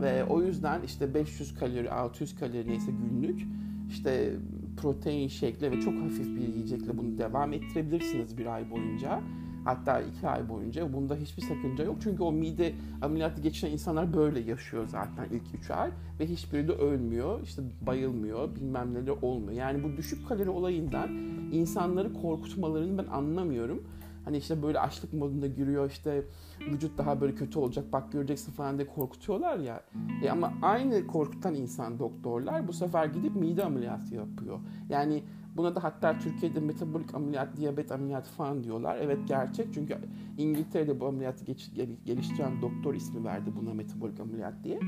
[0.00, 3.46] ve o yüzden işte 500 kalori, 600 kalori neyse günlük
[3.88, 4.32] işte
[4.76, 9.20] protein şekli ve çok hafif bir yiyecekle bunu devam ettirebilirsiniz bir ay boyunca.
[9.64, 10.92] Hatta iki ay boyunca.
[10.92, 11.96] Bunda hiçbir sakınca yok.
[12.02, 15.90] Çünkü o mide ameliyatı geçiren insanlar böyle yaşıyor zaten ilk üç ay.
[16.20, 17.40] Ve hiçbiri de ölmüyor.
[17.42, 18.56] işte bayılmıyor.
[18.56, 19.58] Bilmem neler olmuyor.
[19.58, 21.08] Yani bu düşük kalori olayından
[21.52, 23.82] insanları korkutmalarını ben anlamıyorum.
[24.24, 26.24] Hani işte böyle açlık modunda giriyor işte
[26.60, 29.82] vücut daha böyle kötü olacak bak göreceksin falan diye korkutuyorlar ya.
[30.22, 34.58] E ama aynı korkutan insan doktorlar bu sefer gidip mide ameliyatı yapıyor.
[34.88, 35.22] Yani
[35.56, 38.98] buna da hatta Türkiye'de metabolik ameliyat, diyabet ameliyatı falan diyorlar.
[39.00, 39.98] Evet gerçek çünkü
[40.38, 41.44] İngiltere'de bu ameliyatı
[42.04, 44.80] geliştiren doktor ismi verdi buna metabolik ameliyat diye.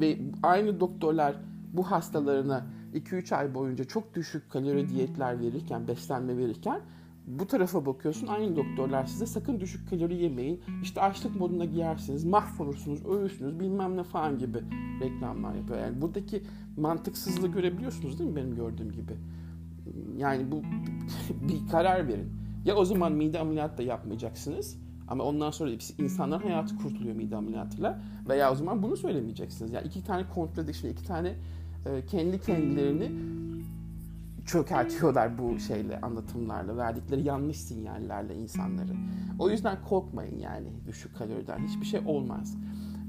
[0.00, 1.36] Ve aynı doktorlar
[1.72, 6.80] bu hastalarına 2-3 ay boyunca çok düşük kalori diyetler verirken, beslenme verirken
[7.28, 10.60] bu tarafa bakıyorsun aynı doktorlar size sakın düşük kalori yemeyin.
[10.82, 14.58] İşte açlık moduna giyersiniz, mahvolursunuz, ölürsünüz bilmem ne falan gibi
[15.00, 15.78] reklamlar yapıyor.
[15.78, 16.42] Yani buradaki
[16.76, 19.12] mantıksızlığı görebiliyorsunuz değil mi benim gördüğüm gibi?
[20.16, 20.62] Yani bu
[21.48, 22.32] bir karar verin.
[22.64, 24.78] Ya o zaman mide ameliyatı da yapmayacaksınız.
[25.08, 28.00] Ama ondan sonra insanların hayatı kurtuluyor mide ameliyatıyla.
[28.28, 29.72] Veya o zaman bunu söylemeyeceksiniz.
[29.72, 31.34] Yani iki tane contradiction, iki tane
[31.86, 33.10] e, kendi kendilerini
[34.48, 38.92] çökertiyorlar bu şeyle anlatımlarla verdikleri yanlış sinyallerle insanları.
[39.38, 42.56] O yüzden korkmayın yani düşük kaloriden hiçbir şey olmaz.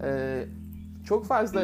[0.04, 0.46] Ee,
[1.04, 1.62] çok fazla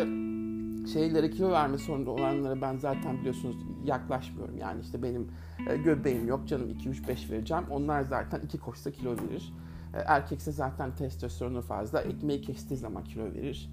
[0.93, 4.57] şeylere kilo verme sorunu olanlara ben zaten biliyorsunuz yaklaşmıyorum.
[4.57, 5.27] Yani işte benim
[5.69, 7.63] e, göbeğim yok canım 2-3-5 vereceğim.
[7.69, 9.53] Onlar zaten iki koşsa kilo verir.
[9.93, 12.01] E, erkekse zaten testosteronu fazla.
[12.01, 13.69] Ekmeği kestiği zaman kilo verir.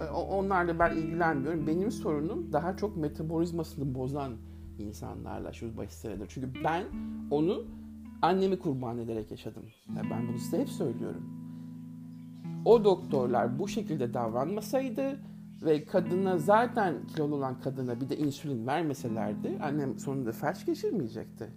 [0.00, 1.66] E, onlarla ben ilgilenmiyorum.
[1.66, 4.32] Benim sorunum daha çok metabolizmasını bozan
[4.82, 6.26] insanlarla şu basit senedir.
[6.28, 6.84] Çünkü ben
[7.30, 7.64] onu
[8.22, 9.62] annemi kurban ederek yaşadım.
[9.96, 11.22] Yani ben bunu size hep söylüyorum.
[12.64, 15.20] O doktorlar bu şekilde davranmasaydı
[15.62, 21.48] ve kadına zaten kilolu olan kadına bir de insülin vermeselerdi annem sonunda felç geçirmeyecekti.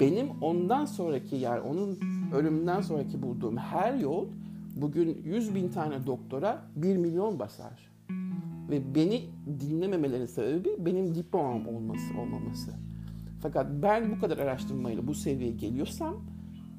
[0.00, 1.98] Benim ondan sonraki yani onun
[2.34, 4.26] ölümünden sonraki bulduğum her yol
[4.76, 7.87] bugün 100 bin tane doktora 1 milyon basar.
[8.70, 9.22] Ve beni
[9.60, 12.70] dinlememelerinin sebebi benim diplomam olması olmaması.
[13.42, 16.14] Fakat ben bu kadar araştırmayla bu seviyeye geliyorsam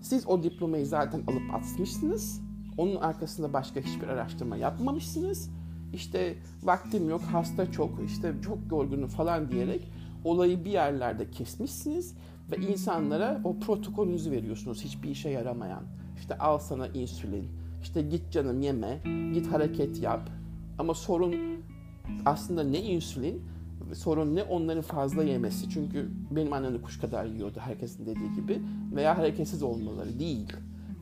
[0.02, 2.42] siz o diplomayı zaten alıp atmışsınız.
[2.78, 5.50] Onun arkasında başka hiçbir araştırma yapmamışsınız.
[5.94, 9.92] İşte vaktim yok, hasta çok, işte çok yorgunum falan diyerek
[10.24, 12.16] olayı bir yerlerde kesmişsiniz
[12.52, 15.84] ve insanlara o protokolünüzü veriyorsunuz hiçbir işe yaramayan.
[16.20, 17.48] İşte al sana insülin,
[17.82, 19.00] işte git canım yeme,
[19.34, 20.30] git hareket yap.
[20.78, 21.36] Ama sorun
[22.26, 23.42] aslında ne insülin
[23.94, 25.70] sorun ne onların fazla yemesi.
[25.70, 28.62] Çünkü benim annem de kuş kadar yiyordu herkesin dediği gibi.
[28.96, 30.54] Veya hareketsiz olmaları değil.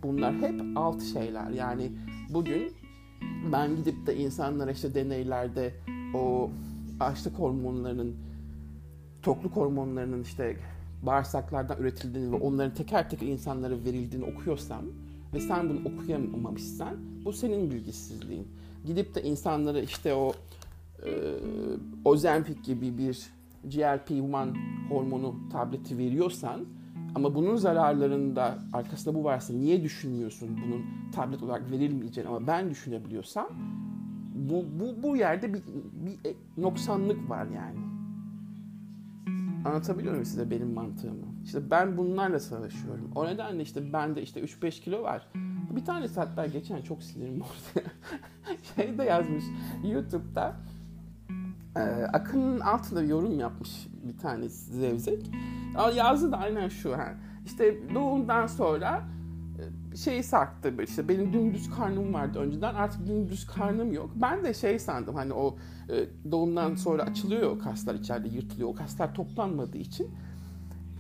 [0.03, 1.49] Bunlar hep alt şeyler.
[1.49, 1.91] Yani
[2.29, 2.71] bugün
[3.51, 5.73] ben gidip de insanlara işte deneylerde
[6.13, 6.49] o
[6.99, 8.15] açlık hormonlarının
[9.21, 10.57] tokluk hormonlarının işte
[11.03, 14.81] bağırsaklardan üretildiğini ve onların teker teker insanlara verildiğini okuyorsam
[15.33, 18.47] ve sen bunu okuyamamışsan bu senin bilgisizliğin.
[18.85, 20.33] Gidip de insanlara işte o
[21.05, 21.09] e,
[22.05, 23.29] Ozempic gibi bir
[23.67, 24.55] GLP-1
[24.89, 26.65] hormonu tableti veriyorsan
[27.15, 33.47] Ama bunun zararlarında arkasında bu varsa niye düşünmüyorsun bunun tablet olarak verilmeyeceğini ama ben düşünebiliyorsam
[34.35, 35.61] bu, bu, bu yerde bir,
[36.05, 37.77] bir noksanlık var yani.
[39.65, 41.25] Anlatabiliyor muyum size benim mantığımı?
[41.43, 43.11] İşte ben bunlarla savaşıyorum.
[43.15, 45.27] O nedenle işte bende işte 3-5 kilo var.
[45.75, 47.85] Bir tanesi hatta geçen çok sinirim oldu.
[48.75, 49.43] şey de yazmış
[49.83, 50.55] YouTube'da.
[51.77, 55.31] Ee, Akın'ın altında bir yorum yapmış bir tanesi Zevzek.
[55.95, 56.97] Yazdı da aynen şu.
[56.97, 57.13] Ha.
[57.45, 59.03] İşte doğumdan sonra
[59.93, 64.09] e, şeyi sarktı işte benim dümdüz karnım vardı önceden artık dümdüz karnım yok.
[64.15, 65.55] Ben de şey sandım hani o
[65.89, 70.09] e, doğumdan sonra açılıyor o kaslar içeride yırtılıyor o kaslar toplanmadığı için.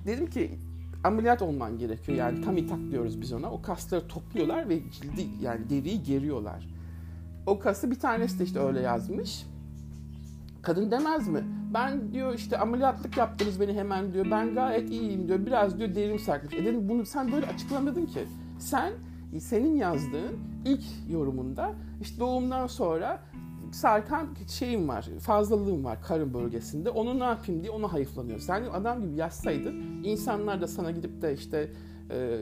[0.05, 0.59] Dedim ki
[1.03, 3.51] ameliyat olman gerekiyor yani tam tak diyoruz biz ona.
[3.51, 6.67] O kasları topluyorlar ve cildi yani deriyi geriyorlar.
[7.45, 9.45] O kası bir tanesi de işte öyle yazmış.
[10.67, 11.43] Kadın demez mi?
[11.73, 14.27] Ben diyor işte ameliyatlık yaptınız beni hemen diyor.
[14.31, 15.45] Ben gayet iyiyim diyor.
[15.45, 16.53] Biraz diyor derim sarkmış.
[16.53, 18.19] E dedim bunu sen böyle açıklamadın ki.
[18.59, 18.93] Sen
[19.39, 23.19] senin yazdığın ilk yorumunda işte doğumdan sonra
[23.71, 26.89] sarkan şeyim var, fazlalığım var karın bölgesinde.
[26.89, 28.39] Onu ne yapayım diye ona hayıflanıyor.
[28.39, 31.71] Sen adam gibi yazsaydın insanlar da sana gidip de işte
[32.11, 32.39] e,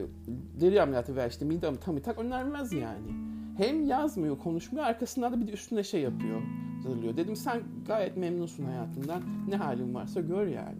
[0.60, 3.35] deri ameliyatı veya işte mide ameliyatı tak önermez yani.
[3.56, 6.42] Hem yazmıyor, konuşmuyor, arkasından da bir de üstüne şey yapıyor,
[6.76, 7.16] hazırlıyor.
[7.16, 10.78] Dedim sen gayet memnunsun hayatından, ne halin varsa gör yani.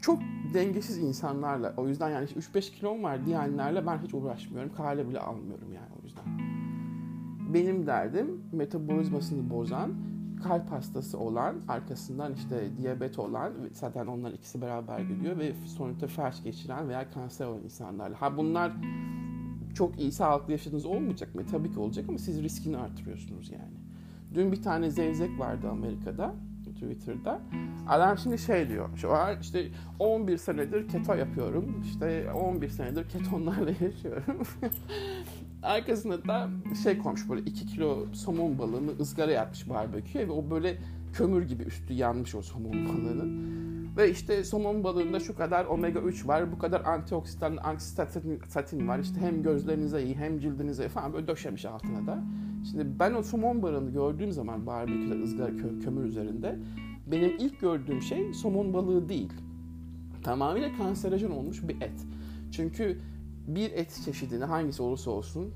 [0.00, 0.18] Çok
[0.54, 5.72] dengesiz insanlarla, o yüzden yani 3-5 kilom var diyenlerle ben hiç uğraşmıyorum, kale bile almıyorum
[5.72, 6.24] yani o yüzden.
[7.54, 9.94] Benim derdim metabolizmasını bozan,
[10.42, 16.42] kalp hastası olan, arkasından işte diyabet olan, zaten onlar ikisi beraber gidiyor ve sonuçta felç
[16.44, 18.22] geçiren veya kanser olan insanlarla.
[18.22, 18.72] Ha bunlar
[19.74, 21.42] çok iyi sağlıklı yaşadığınız olmayacak mı?
[21.50, 23.74] Tabii ki olacak ama siz riskini artırıyorsunuz yani.
[24.34, 26.34] Dün bir tane zevzek vardı Amerika'da.
[26.74, 27.40] Twitter'da.
[27.88, 28.88] Adam şimdi şey diyor.
[28.96, 31.82] Şu an işte 11 senedir keto yapıyorum.
[31.84, 34.42] İşte 11 senedir ketonlarla yaşıyorum.
[35.62, 36.48] Arkasında da
[36.82, 40.78] şey koymuş böyle 2 kilo somon balığını ızgara yapmış barbeküye ve o böyle
[41.12, 43.54] kömür gibi üstü yanmış o somon balığının.
[43.96, 48.98] Ve işte somon balığında şu kadar omega 3 var, bu kadar antioksidan, antistatin var.
[48.98, 52.22] İşte hem gözlerinize iyi hem cildinize iyi falan böyle döşemiş altına da.
[52.70, 56.58] Şimdi ben o somon balığını gördüğüm zaman barbeküde ızgara kö kömür üzerinde
[57.06, 59.32] benim ilk gördüğüm şey somon balığı değil.
[60.22, 62.06] Tamamıyla kanserojen olmuş bir et.
[62.52, 62.98] Çünkü
[63.46, 65.54] bir et çeşidini hangisi olursa olsun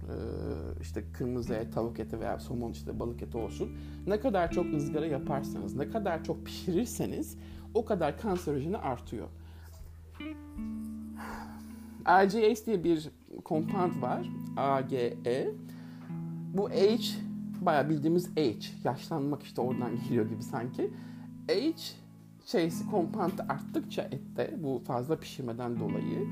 [0.81, 3.69] işte kırmızı et, tavuk eti veya somon işte balık eti olsun
[4.07, 7.39] ne kadar çok ızgara yaparsanız, ne kadar çok pişirirseniz
[7.79, 9.29] o kadar kanserojeni artıyor.
[12.09, 13.11] RGS diye bir
[13.45, 14.31] compound var.
[14.57, 15.51] AGE.
[16.55, 16.99] Bu H
[17.61, 18.55] bayağı bildiğimiz H.
[18.85, 20.91] Yaşlanmak işte oradan geliyor gibi sanki.
[21.49, 21.73] H
[22.47, 26.29] şeysi compound arttıkça ette bu fazla pişirmeden dolayı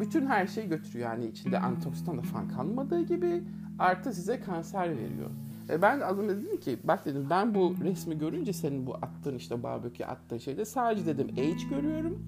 [0.00, 1.10] bütün her şeyi götürüyor.
[1.10, 3.42] Yani içinde antioksidan da falan kalmadığı gibi
[3.78, 5.30] artı size kanser veriyor.
[5.70, 9.36] E ben de adına dedim ki bak dedim ben bu resmi görünce senin bu attığın
[9.36, 12.18] işte barbekü attığın şeyde sadece dedim age görüyorum.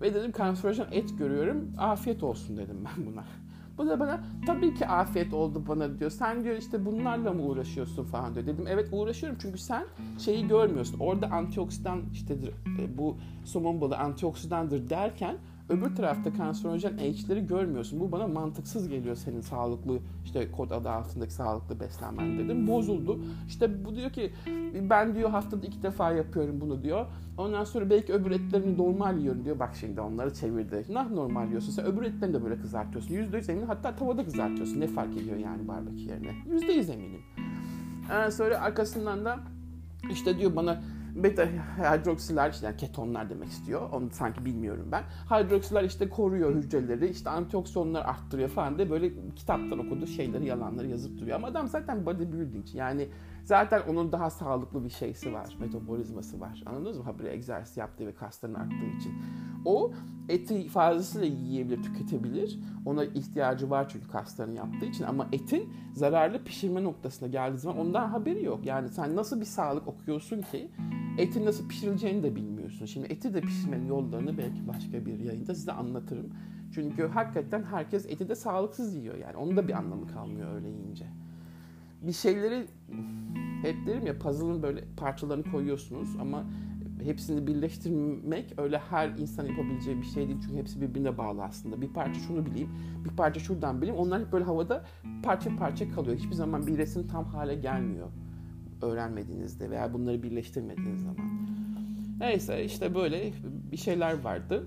[0.00, 1.72] Ve dedim kanserojen et görüyorum.
[1.78, 3.24] Afiyet olsun dedim ben buna.
[3.78, 6.10] Bu da bana tabii ki afiyet oldu bana diyor.
[6.10, 8.46] Sen diyor işte bunlarla mı uğraşıyorsun falan diyor.
[8.46, 9.84] Dedim evet uğraşıyorum çünkü sen
[10.18, 10.98] şeyi görmüyorsun.
[10.98, 12.34] Orada antioksidan işte
[12.80, 15.36] e, bu somon balığı antioksidandır derken
[15.68, 18.00] Öbür tarafta kanserojen H'leri görmüyorsun.
[18.00, 22.68] Bu bana mantıksız geliyor senin sağlıklı işte kod adı altındaki sağlıklı beslenmen dedim.
[22.68, 23.20] Bozuldu.
[23.48, 24.32] İşte bu diyor ki
[24.90, 27.06] ben diyor haftada iki defa yapıyorum bunu diyor.
[27.38, 29.58] Ondan sonra belki öbür etlerini normal yiyorum diyor.
[29.58, 30.84] Bak şimdi onları çevirdi.
[30.88, 31.72] Nah normal yiyorsun.
[31.72, 33.14] Sen öbür etlerini de böyle kızartıyorsun.
[33.14, 33.68] Yüzde yüz eminim.
[33.68, 34.80] Hatta tavada kızartıyorsun.
[34.80, 36.32] Ne fark ediyor yani barbekü yerine?
[36.50, 37.20] Yüzde yüz eminim.
[38.04, 39.38] Ondan sonra arkasından da
[40.10, 40.82] işte diyor bana
[41.14, 41.46] beta
[41.78, 43.90] hidroksiler yani ketonlar demek istiyor.
[43.92, 45.02] Onu sanki bilmiyorum ben.
[45.30, 51.20] Hidroksiler işte koruyor hücreleri, işte antioksidanları arttırıyor falan de böyle kitaptan okuduğu şeyleri, yalanları yazıp
[51.20, 51.36] duruyor.
[51.36, 53.08] Ama adam zaten bodybuilding yani
[53.44, 56.62] zaten onun daha sağlıklı bir şeysi var, metabolizması var.
[56.66, 57.04] Anladınız mı?
[57.04, 59.12] Habire egzersiz yaptığı ve kaslarını arttığı için.
[59.64, 59.92] O
[60.28, 62.58] eti fazlasıyla yiyebilir, tüketebilir.
[62.86, 65.04] Ona ihtiyacı var çünkü kaslarını yaptığı için.
[65.04, 68.66] Ama etin zararlı pişirme noktasına geldiği zaman ondan haberi yok.
[68.66, 70.70] Yani sen nasıl bir sağlık okuyorsun ki
[71.18, 72.86] etin nasıl pişirileceğini de bilmiyorsun.
[72.86, 76.30] Şimdi eti de pişirmenin yollarını belki başka bir yayında size anlatırım.
[76.74, 79.36] Çünkü hakikaten herkes eti de sağlıksız yiyor yani.
[79.36, 81.06] Onun da bir anlamı kalmıyor öyle yiyince.
[82.02, 82.66] Bir şeyleri
[83.64, 86.44] hep derim ya puzzle'ın böyle parçalarını koyuyorsunuz ama
[87.04, 90.38] hepsini birleştirmek öyle her insan yapabileceği bir şey değil.
[90.42, 91.80] Çünkü hepsi birbirine bağlı aslında.
[91.80, 92.68] Bir parça şunu bileyim,
[93.04, 94.00] bir parça şuradan bileyim.
[94.00, 94.84] Onlar hep böyle havada
[95.22, 96.16] parça parça kalıyor.
[96.16, 98.08] Hiçbir zaman bir resim tam hale gelmiyor
[98.82, 101.16] öğrenmediğinizde veya bunları birleştirmediğiniz zaman.
[102.20, 103.32] Neyse işte böyle
[103.72, 104.66] bir şeyler vardı.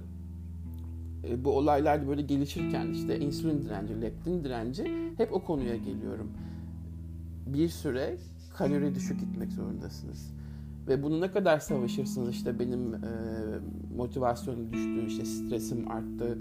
[1.23, 6.31] e, bu olaylar böyle gelişirken işte insülin direnci, leptin direnci hep o konuya geliyorum.
[7.45, 8.17] Bir süre
[8.57, 10.33] kalori düşük gitmek zorundasınız.
[10.87, 12.99] Ve bunu ne kadar savaşırsınız işte benim e,
[13.97, 16.37] motivasyonum düştü, işte stresim arttı,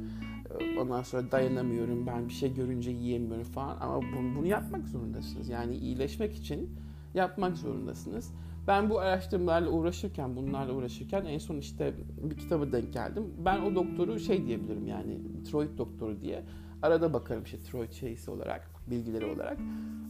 [0.80, 5.48] ondan sonra dayanamıyorum, ben bir şey görünce yiyemiyorum falan ama bunu, bunu yapmak zorundasınız.
[5.48, 6.70] Yani iyileşmek için
[7.14, 8.32] yapmak zorundasınız.
[8.66, 11.94] Ben bu araştırmalarla uğraşırken, bunlarla uğraşırken en son işte
[12.30, 13.24] bir kitaba denk geldim.
[13.44, 16.44] Ben o doktoru şey diyebilirim yani tiroid doktoru diye.
[16.82, 19.58] Arada bakarım işte tiroid şeysi olarak, bilgileri olarak.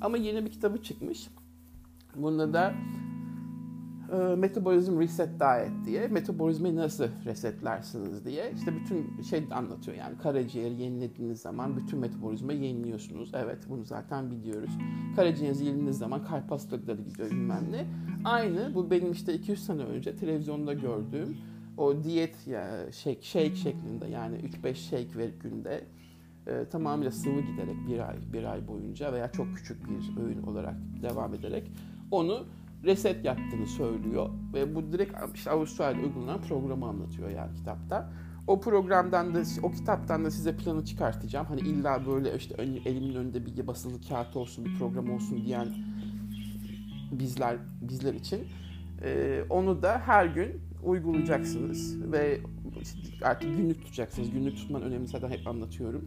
[0.00, 1.28] Ama yeni bir kitabı çıkmış.
[2.16, 2.74] Bunda da
[4.12, 10.82] e, Metabolism Reset Diet diye metabolizmayı nasıl resetlersiniz diye işte bütün şey anlatıyor yani karaciğeri
[10.82, 13.30] yenilediğiniz zaman bütün metabolizmayı yeniliyorsunuz.
[13.34, 14.70] Evet bunu zaten biliyoruz.
[15.16, 17.86] Karaciğerinizi yenilediğiniz zaman kalp hastalıkları gidiyor bilmem ne.
[18.24, 21.36] Aynı bu benim işte 200 sene önce televizyonda gördüğüm
[21.76, 25.84] o diyet ya shake, shake şeklinde yani 3-5 shake ver günde
[26.46, 30.74] e, tamamıyla sıvı giderek bir ay bir ay boyunca veya çok küçük bir öğün olarak
[31.02, 31.72] devam ederek
[32.10, 32.46] onu
[32.84, 38.10] reset yaptığını söylüyor ve bu direkt işte Avustralya'da uygulanan programı anlatıyor yani kitapta.
[38.46, 41.46] O programdan da o kitaptan da size planı çıkartacağım.
[41.46, 42.54] Hani illa böyle işte
[42.84, 45.68] elimin önünde bir basılı kağıt olsun, bir program olsun diyen
[47.12, 48.40] bizler bizler için
[49.02, 52.40] e, onu da her gün uygulayacaksınız ve
[53.22, 54.30] artık günlük tutacaksınız.
[54.30, 56.04] Günlük tutmanın önemini zaten hep anlatıyorum.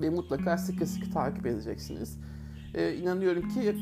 [0.00, 2.18] Ve mutlaka sıkı sıkı takip edeceksiniz.
[2.74, 3.76] E, inanıyorum ki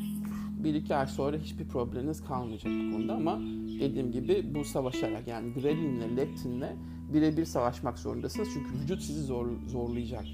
[0.63, 3.39] bir iki ay sonra hiçbir probleminiz kalmayacak bu konuda ama
[3.79, 6.75] dediğim gibi bu savaşarak yani grelinle, leptinle
[7.13, 8.49] birebir savaşmak zorundasınız.
[8.53, 10.25] Çünkü vücut sizi zor, zorlayacak.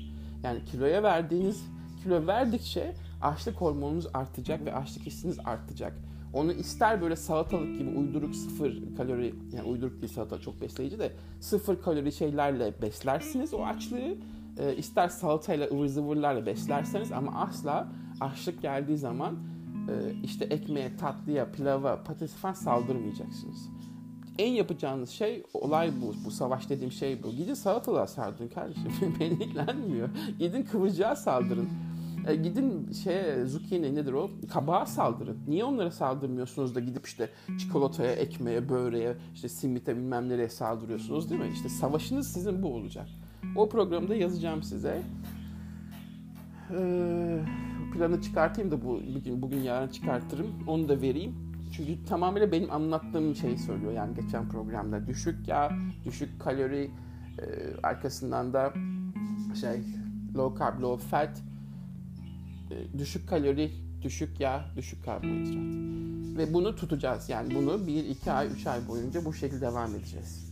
[0.43, 1.63] Yani kiloya verdiğiniz,
[2.03, 5.93] kilo verdikçe açlık hormonunuz artacak ve açlık hissiniz artacak.
[6.33, 11.11] Onu ister böyle salatalık gibi uyduruk sıfır kalori, yani uyduruk değil salata çok besleyici de
[11.39, 14.15] sıfır kalori şeylerle beslersiniz o açlığı.
[14.57, 19.35] E, ister salatayla ıvır zıvırlarla beslerseniz ama asla açlık geldiği zaman
[20.23, 23.69] işte ekmeğe, tatlıya, pilava, patates falan saldırmayacaksınız.
[24.37, 26.13] En yapacağınız şey olay bu.
[26.25, 27.31] Bu savaş dediğim şey bu.
[27.31, 28.91] Gidin salatalığa saldırın kardeşim.
[29.19, 30.09] Beni ilgilenmiyor.
[30.39, 31.69] Gidin kıvırcığa saldırın.
[32.27, 34.31] E, gidin şey zucchini nedir o?
[34.53, 35.37] Kabağa saldırın.
[35.47, 37.29] Niye onlara saldırmıyorsunuz da gidip işte
[37.59, 41.49] çikolataya, ekmeğe, böreğe, işte simite bilmem nereye saldırıyorsunuz değil mi?
[41.53, 43.07] İşte savaşınız sizin bu olacak.
[43.55, 45.01] O programda yazacağım size.
[46.71, 47.39] Ee,
[47.91, 50.47] planı çıkartayım da bu bugün bugün yarın çıkartırım.
[50.67, 51.35] Onu da vereyim.
[51.71, 55.07] Çünkü tamamıyla benim anlattığım şeyi söylüyor yani geçen programda.
[55.07, 55.71] Düşük yağ,
[56.05, 56.91] düşük kalori,
[57.39, 57.43] e,
[57.83, 58.73] arkasından da
[59.61, 59.81] şey
[60.35, 61.41] low carb, low fat,
[62.71, 63.71] e, düşük kalori,
[64.01, 65.79] düşük yağ, düşük karbonhidrat.
[66.37, 67.29] Ve bunu tutacağız.
[67.29, 70.48] Yani bunu 1, 2 ay, 3 ay boyunca bu şekilde devam edeceğiz.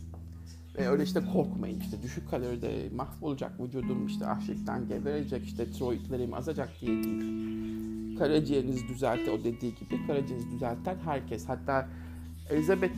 [0.78, 6.70] Ve öyle işte korkmayın işte düşük kaloride mahvolacak vücudum işte açlıktan geberecek işte tiroidlerim azacak
[6.80, 8.18] diye değil.
[8.18, 11.88] Karaciğerinizi düzelte o dediği gibi karaciğerinizi düzelten herkes hatta
[12.50, 12.92] Elizabeth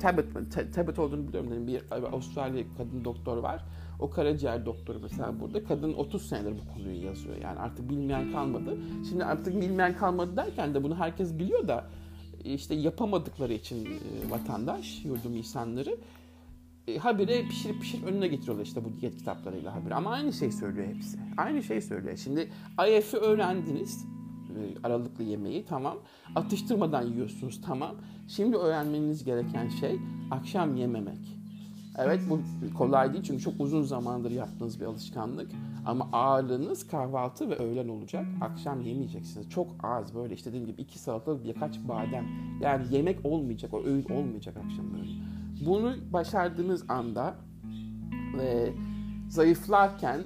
[0.00, 0.26] Tabet,
[0.74, 3.64] Tabet olduğunu biliyorum bir Avustralya kadın doktor var.
[4.00, 5.64] O karaciğer doktoru mesela burada.
[5.64, 7.36] Kadın 30 senedir bu konuyu yazıyor.
[7.36, 8.76] Yani artık bilmeyen kalmadı.
[9.08, 11.84] Şimdi artık bilmeyen kalmadı derken de bunu herkes biliyor da
[12.44, 15.96] işte yapamadıkları için e, vatandaş, yurdum insanları
[16.88, 19.94] e, habire pişirip pişirip önüne getiriyorlar işte bu diyet kitaplarıyla habire.
[19.94, 21.18] Ama aynı şey söylüyor hepsi.
[21.36, 22.16] Aynı şey söylüyor.
[22.16, 22.50] Şimdi
[22.88, 24.06] IF'i öğrendiniz.
[24.48, 25.98] E, aralıklı yemeği tamam.
[26.34, 27.94] Atıştırmadan yiyorsunuz tamam.
[28.28, 29.98] Şimdi öğrenmeniz gereken şey
[30.30, 31.38] akşam yememek.
[31.98, 32.40] Evet bu
[32.74, 35.50] kolay değil çünkü çok uzun zamandır yaptığınız bir alışkanlık.
[35.86, 38.26] Ama ağırlığınız kahvaltı ve öğlen olacak.
[38.40, 39.50] Akşam yemeyeceksiniz.
[39.50, 42.26] Çok az böyle işte dediğim gibi iki salatalık birkaç badem.
[42.60, 45.37] Yani yemek olmayacak, o öğün olmayacak akşam öğün.
[45.66, 47.34] Bunu başardığınız anda
[48.40, 48.72] e,
[49.28, 50.20] zayıflarken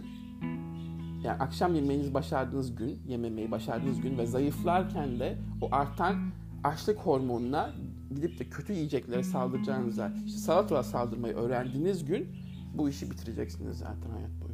[1.24, 6.16] yani akşam yemeğinizi başardığınız gün, yememeyi başardığınız gün ve zayıflarken de o artan
[6.64, 7.70] açlık hormonuna
[8.14, 12.28] gidip de kötü yiyeceklere saldıracağınıza, işte salatalığa saldırmayı öğrendiğiniz gün
[12.74, 14.52] bu işi bitireceksiniz zaten hayat boyu.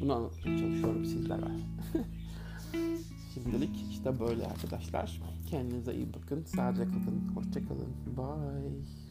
[0.00, 1.40] Bunu anlatmaya çalışıyorum sizlere.
[3.34, 5.20] Şimdilik işte böyle arkadaşlar.
[5.50, 6.44] Kendinize iyi bakın.
[6.44, 7.28] Sağlıcakla kalın.
[7.34, 7.88] Hoşçakalın.
[8.16, 9.05] Bye.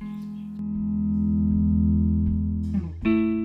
[0.00, 0.24] thank
[3.04, 3.39] you